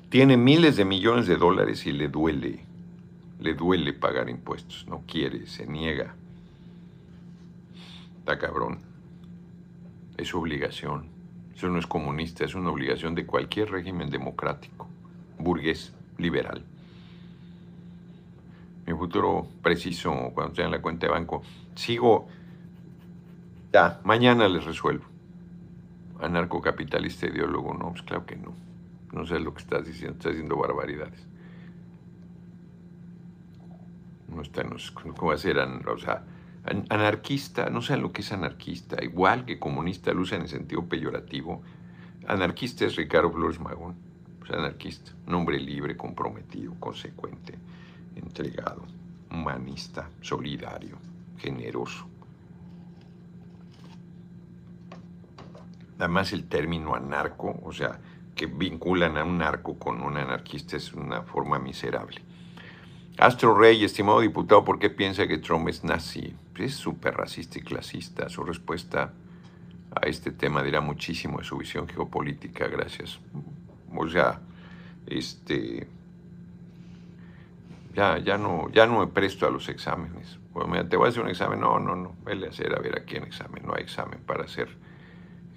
[0.10, 2.64] Tiene miles de millones de dólares y le duele.
[3.40, 4.86] Le duele pagar impuestos.
[4.88, 6.16] No quiere, se niega.
[8.20, 8.80] Está cabrón.
[10.18, 11.16] Es su obligación.
[11.56, 14.88] Eso no es comunista, es una obligación de cualquier régimen democrático,
[15.40, 16.66] burgués liberal.
[18.86, 22.28] Mi futuro preciso, cuando tenga la cuenta de banco, sigo,
[24.04, 25.06] mañana les resuelvo.
[26.20, 28.54] Anarcocapitalista ideólogo, no, pues claro que no.
[29.12, 31.28] No sé lo que estás diciendo, estás diciendo barbaridades.
[34.28, 36.24] No está, no sé cómo va a ser, o sea,
[36.90, 41.62] anarquista, no sé lo que es anarquista, igual que comunista lo usa en sentido peyorativo.
[42.28, 44.06] Anarquista es Ricardo Flores Magón
[44.54, 47.58] anarquista, un hombre libre, comprometido, consecuente,
[48.16, 48.84] entregado,
[49.32, 50.98] humanista, solidario,
[51.38, 52.08] generoso.
[56.00, 58.00] Además el término anarco, o sea,
[58.36, 62.22] que vinculan a un narco con un anarquista es una forma miserable.
[63.18, 66.36] Astro Rey, estimado diputado, ¿por qué piensa que Trump es nazi?
[66.54, 68.28] Pues es súper racista y clasista.
[68.28, 69.14] Su respuesta
[69.96, 72.68] a este tema dirá muchísimo de su visión geopolítica.
[72.68, 73.20] Gracias
[73.98, 74.42] o sea,
[75.08, 75.88] este,
[77.94, 80.38] ya, ya, no, ya no me presto a los exámenes.
[80.52, 81.60] Bueno, te voy a hacer un examen.
[81.60, 82.16] No, no, no.
[82.24, 83.64] Vele a hacer a ver a quién examen.
[83.66, 84.70] No hay examen para hacer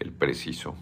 [0.01, 0.75] el preciso.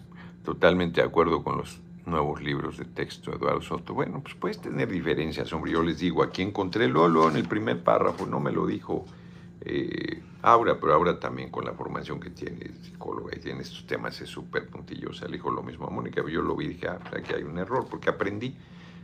[0.43, 3.93] Totalmente de acuerdo con los nuevos libros de texto de Eduardo Soto.
[3.93, 5.71] Bueno, pues puedes tener diferencias, hombre.
[5.71, 9.05] Yo les digo, aquí encontré Lolo en el primer párrafo, no me lo dijo
[9.61, 14.19] eh, Aura, pero Aura también con la formación que tiene, psicóloga y tiene estos temas,
[14.21, 15.25] es súper puntillosa.
[15.25, 17.57] Le dijo lo mismo a Mónica, yo lo vi y dije, ah, aquí hay un
[17.57, 18.55] error, porque aprendí,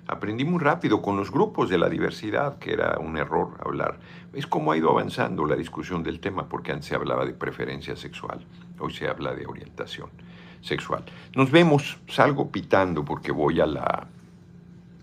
[0.08, 3.99] aprendí muy rápido con los grupos de la diversidad, que era un error hablar.
[4.34, 7.95] Es como ha ido avanzando la discusión del tema, porque antes se hablaba de preferencia
[7.95, 8.45] sexual,
[8.80, 10.10] hoy se habla de orientación
[10.62, 11.04] sexual.
[11.36, 14.08] Nos vemos, salgo pitando porque voy a la,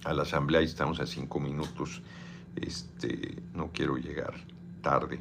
[0.05, 2.03] a la asamblea y estamos a cinco minutos.
[2.57, 4.35] Este, no quiero llegar
[4.81, 5.21] tarde.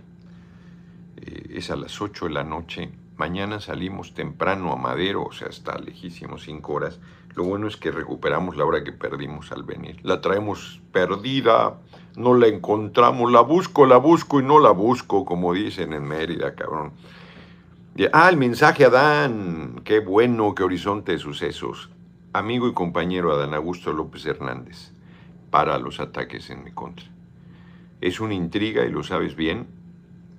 [1.18, 2.90] Eh, es a las 8 de la noche.
[3.18, 7.00] Mañana salimos temprano a Madero, o sea, está lejísimo, 5 horas.
[7.36, 10.00] Lo bueno es que recuperamos la hora que perdimos al venir.
[10.04, 11.80] La traemos perdida,
[12.16, 16.56] no la encontramos, la busco, la busco y no la busco, como dicen en Mérida,
[16.56, 16.92] cabrón.
[18.14, 21.90] Ah, el mensaje Adán, qué bueno, qué horizonte de sucesos.
[22.34, 24.92] Amigo y compañero Adán Augusto López Hernández,
[25.50, 27.06] para los ataques en mi contra.
[28.02, 29.68] Es una intriga, y lo sabes bien,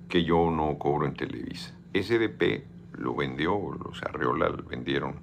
[0.09, 1.73] que yo no cobro en Televisa.
[1.93, 2.63] SDP
[2.93, 5.15] lo vendió, los Arreola lo vendieron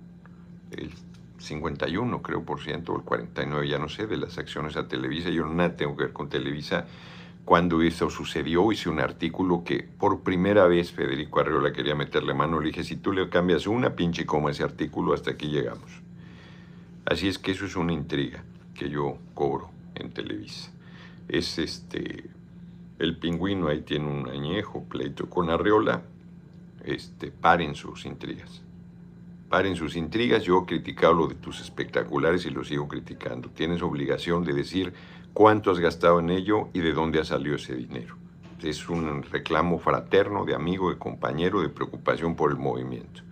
[0.71, 0.93] el
[1.39, 5.31] 51, creo, por ciento, o el 49, ya no sé, de las acciones a Televisa.
[5.31, 6.87] Yo nada tengo que ver con Televisa.
[7.45, 12.61] Cuando eso sucedió, hice un artículo que por primera vez Federico Arreola quería meterle mano.
[12.61, 16.03] Le dije, si tú le cambias una pinche coma ese artículo, hasta aquí llegamos.
[17.07, 20.71] Así es que eso es una intriga que yo cobro en Televisa.
[21.27, 22.29] Es este
[22.99, 26.03] el pingüino ahí tiene un añejo pleito con Arreola.
[26.85, 28.63] Este, paren sus intrigas.
[29.49, 30.43] Paren sus intrigas.
[30.43, 33.49] Yo he criticado lo de tus espectaculares y lo sigo criticando.
[33.49, 34.93] Tienes obligación de decir
[35.33, 38.17] cuánto has gastado en ello y de dónde ha salido ese dinero.
[38.63, 43.23] es un reclamo fraterno, de amigo, de compañero, de preocupación por el movimiento.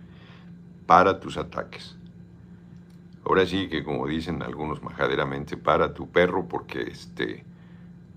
[0.85, 1.97] Para tus ataques.
[3.25, 7.43] Ahora sí que como dicen algunos majaderamente, para tu perro porque este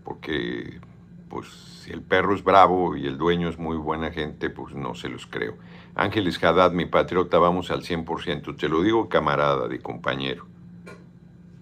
[0.04, 0.80] porque
[1.28, 4.94] pues si el perro es bravo y el dueño es muy buena gente, pues no
[4.94, 5.56] se los creo.
[5.94, 8.56] Ángeles Haddad, mi patriota, vamos al 100%.
[8.56, 10.46] Te lo digo camarada, de compañero,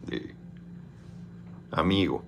[0.06, 0.34] de
[1.70, 2.22] amigo.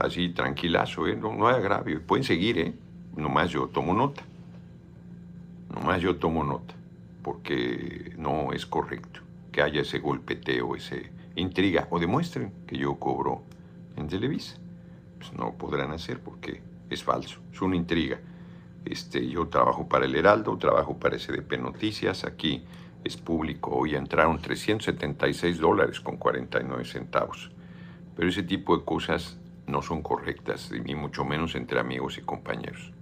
[0.00, 1.16] Así tranquilazo, ¿eh?
[1.16, 2.02] no, no hay agravio.
[2.02, 2.74] Pueden seguir, ¿eh?
[3.16, 4.22] Nomás yo tomo nota.
[5.74, 6.74] Nomás yo tomo nota.
[7.22, 9.20] Porque no es correcto
[9.50, 11.88] que haya ese golpeteo, ese intriga.
[11.90, 13.42] O demuestren que yo cobro
[13.96, 14.56] en Televisa.
[15.18, 18.18] Pues no podrán hacer porque es falso, es una intriga.
[18.84, 22.64] Este, yo trabajo para el Heraldo, trabajo para SDP Noticias, aquí
[23.04, 27.50] es público, hoy entraron 376 dólares con 49 centavos.
[28.16, 32.92] Pero ese tipo de cosas no son correctas, ni mucho menos entre amigos y compañeros.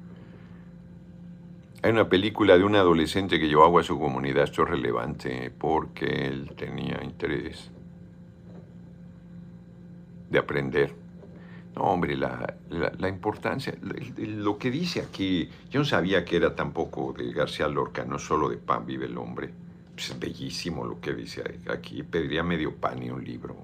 [1.82, 5.50] Hay una película de un adolescente que llevó agua a su comunidad, esto es relevante
[5.50, 7.70] porque él tenía interés
[10.28, 10.99] de aprender
[11.80, 13.74] no, hombre, la, la, importancia,
[14.18, 18.50] lo que dice aquí, yo no sabía que era tampoco de García Lorca, no solo
[18.50, 19.50] de pan vive el hombre.
[19.94, 23.56] Pues es bellísimo lo que dice aquí, pediría medio pan y un libro.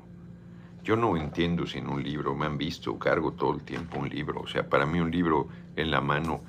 [0.82, 4.40] Yo no entiendo sin un libro, me han visto, cargo todo el tiempo un libro.
[4.40, 6.40] O sea, para mí un libro en la mano,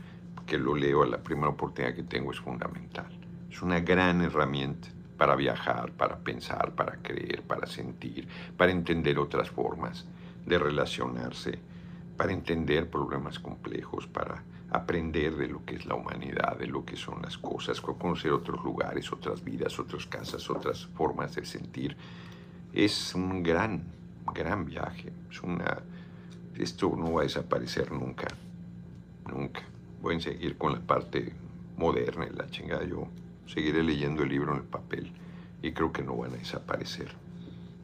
[0.45, 3.11] que lo leo a la primera oportunidad que tengo, es fundamental.
[3.51, 4.87] Es una gran herramienta
[5.17, 10.05] para viajar, para pensar, para creer, para sentir, para entender otras formas
[10.47, 11.59] de relacionarse,
[12.17, 16.95] para entender problemas complejos, para aprender de lo que es la humanidad, de lo que
[16.95, 21.95] son las cosas, conocer otros lugares, otras vidas, otras casas, otras formas de sentir.
[22.73, 23.83] Es un gran,
[24.33, 25.13] gran viaje.
[25.29, 25.83] Es una,
[26.57, 28.27] esto no va a desaparecer nunca,
[29.31, 29.61] nunca.
[30.01, 31.33] Voy a seguir con la parte
[31.77, 32.83] moderna y la chingada.
[32.83, 33.07] Yo
[33.45, 35.13] seguiré leyendo el libro en el papel
[35.61, 37.11] y creo que no van a desaparecer.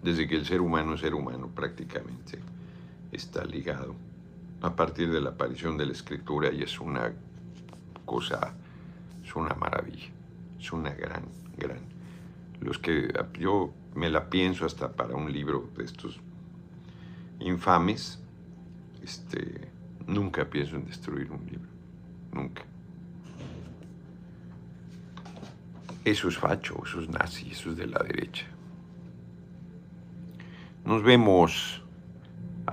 [0.02, 2.40] Desde que el ser humano es ser humano prácticamente
[3.14, 3.96] está ligado
[4.62, 7.14] a partir de la aparición de la escritura y es una
[8.06, 8.54] cosa,
[9.24, 10.10] es una maravilla,
[10.60, 11.24] es una gran,
[11.58, 11.82] gran.
[12.62, 16.20] Los que yo me la pienso hasta para un libro de estos
[17.40, 18.20] infames,
[19.04, 19.70] este,
[20.08, 21.70] nunca pienso en destruir un libro,
[22.32, 22.64] nunca.
[26.06, 28.46] Eso es facho, eso es nazi, eso es de la derecha.
[30.86, 31.83] Nos vemos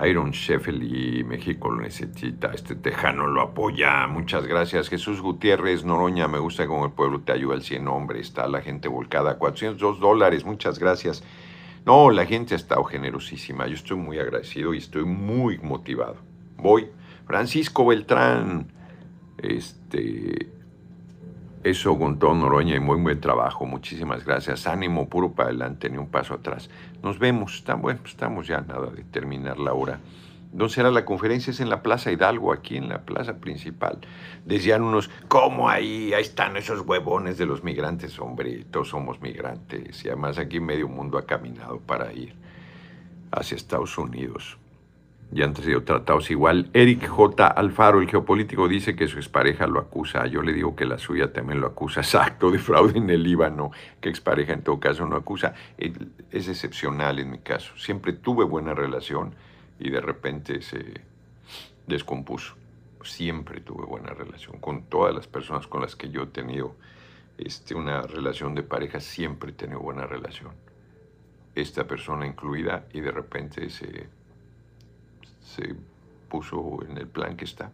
[0.07, 4.89] Iron Sheffield y México lo necesita, este tejano lo apoya, muchas gracias.
[4.89, 8.63] Jesús Gutiérrez Noroña, me gusta como el pueblo te ayuda al 100 hombre, está la
[8.63, 11.25] gente volcada, 402 dólares, muchas gracias.
[11.85, 16.17] No, la gente ha estado generosísima, yo estoy muy agradecido y estoy muy motivado.
[16.57, 16.89] Voy,
[17.27, 18.73] Francisco Beltrán,
[19.39, 20.51] este,
[21.63, 23.67] eso todo Noroña y muy buen trabajo.
[23.67, 24.67] Muchísimas gracias.
[24.67, 26.71] Ánimo puro para adelante, ni un paso atrás.
[27.03, 27.57] Nos vemos.
[27.57, 30.01] Estamos, bueno, estamos ya nada de terminar la hora.
[30.53, 31.51] ¿Dónde será la conferencia?
[31.51, 33.99] Es en la Plaza Hidalgo, aquí en la plaza principal.
[34.45, 36.13] Decían unos, ¿cómo ahí?
[36.15, 40.05] Ahí están esos huevones de los migrantes, hombre, todos somos migrantes.
[40.05, 42.35] Y además aquí medio mundo ha caminado para ir
[43.31, 44.59] hacia Estados Unidos
[45.33, 46.71] ya han sido tratados igual.
[46.73, 47.47] Eric J.
[47.47, 50.27] Alfaro, el geopolítico, dice que su expareja lo acusa.
[50.27, 52.01] Yo le digo que la suya también lo acusa.
[52.01, 53.71] Exacto, de fraude en el Líbano,
[54.01, 55.55] que expareja en todo caso no acusa.
[55.79, 57.77] Es excepcional en mi caso.
[57.77, 59.35] Siempre tuve buena relación
[59.79, 61.01] y de repente se
[61.87, 62.57] descompuso.
[63.05, 66.75] Siempre tuve buena relación con todas las personas con las que yo he tenido
[67.39, 69.01] este, una relación de pareja.
[69.01, 70.51] Siempre he tenido buena relación.
[71.55, 74.09] Esta persona incluida y de repente se
[75.55, 75.75] se
[76.29, 77.73] puso en el plan que está.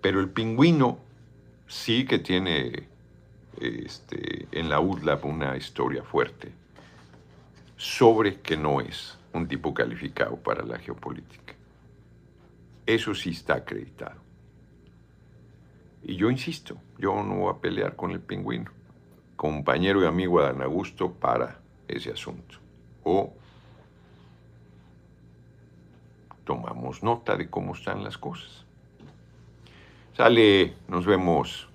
[0.00, 0.98] Pero el pingüino
[1.66, 2.88] sí que tiene
[3.60, 6.52] este, en la UDLAP una historia fuerte
[7.76, 11.54] sobre que no es un tipo calificado para la geopolítica.
[12.86, 14.20] Eso sí está acreditado.
[16.02, 18.70] Y yo insisto, yo no voy a pelear con el pingüino,
[19.36, 22.56] compañero y amigo de Augusto para ese asunto.
[23.04, 23.32] O
[26.44, 28.64] tomamos nota de cómo están las cosas.
[30.16, 31.69] Sale, nos vemos.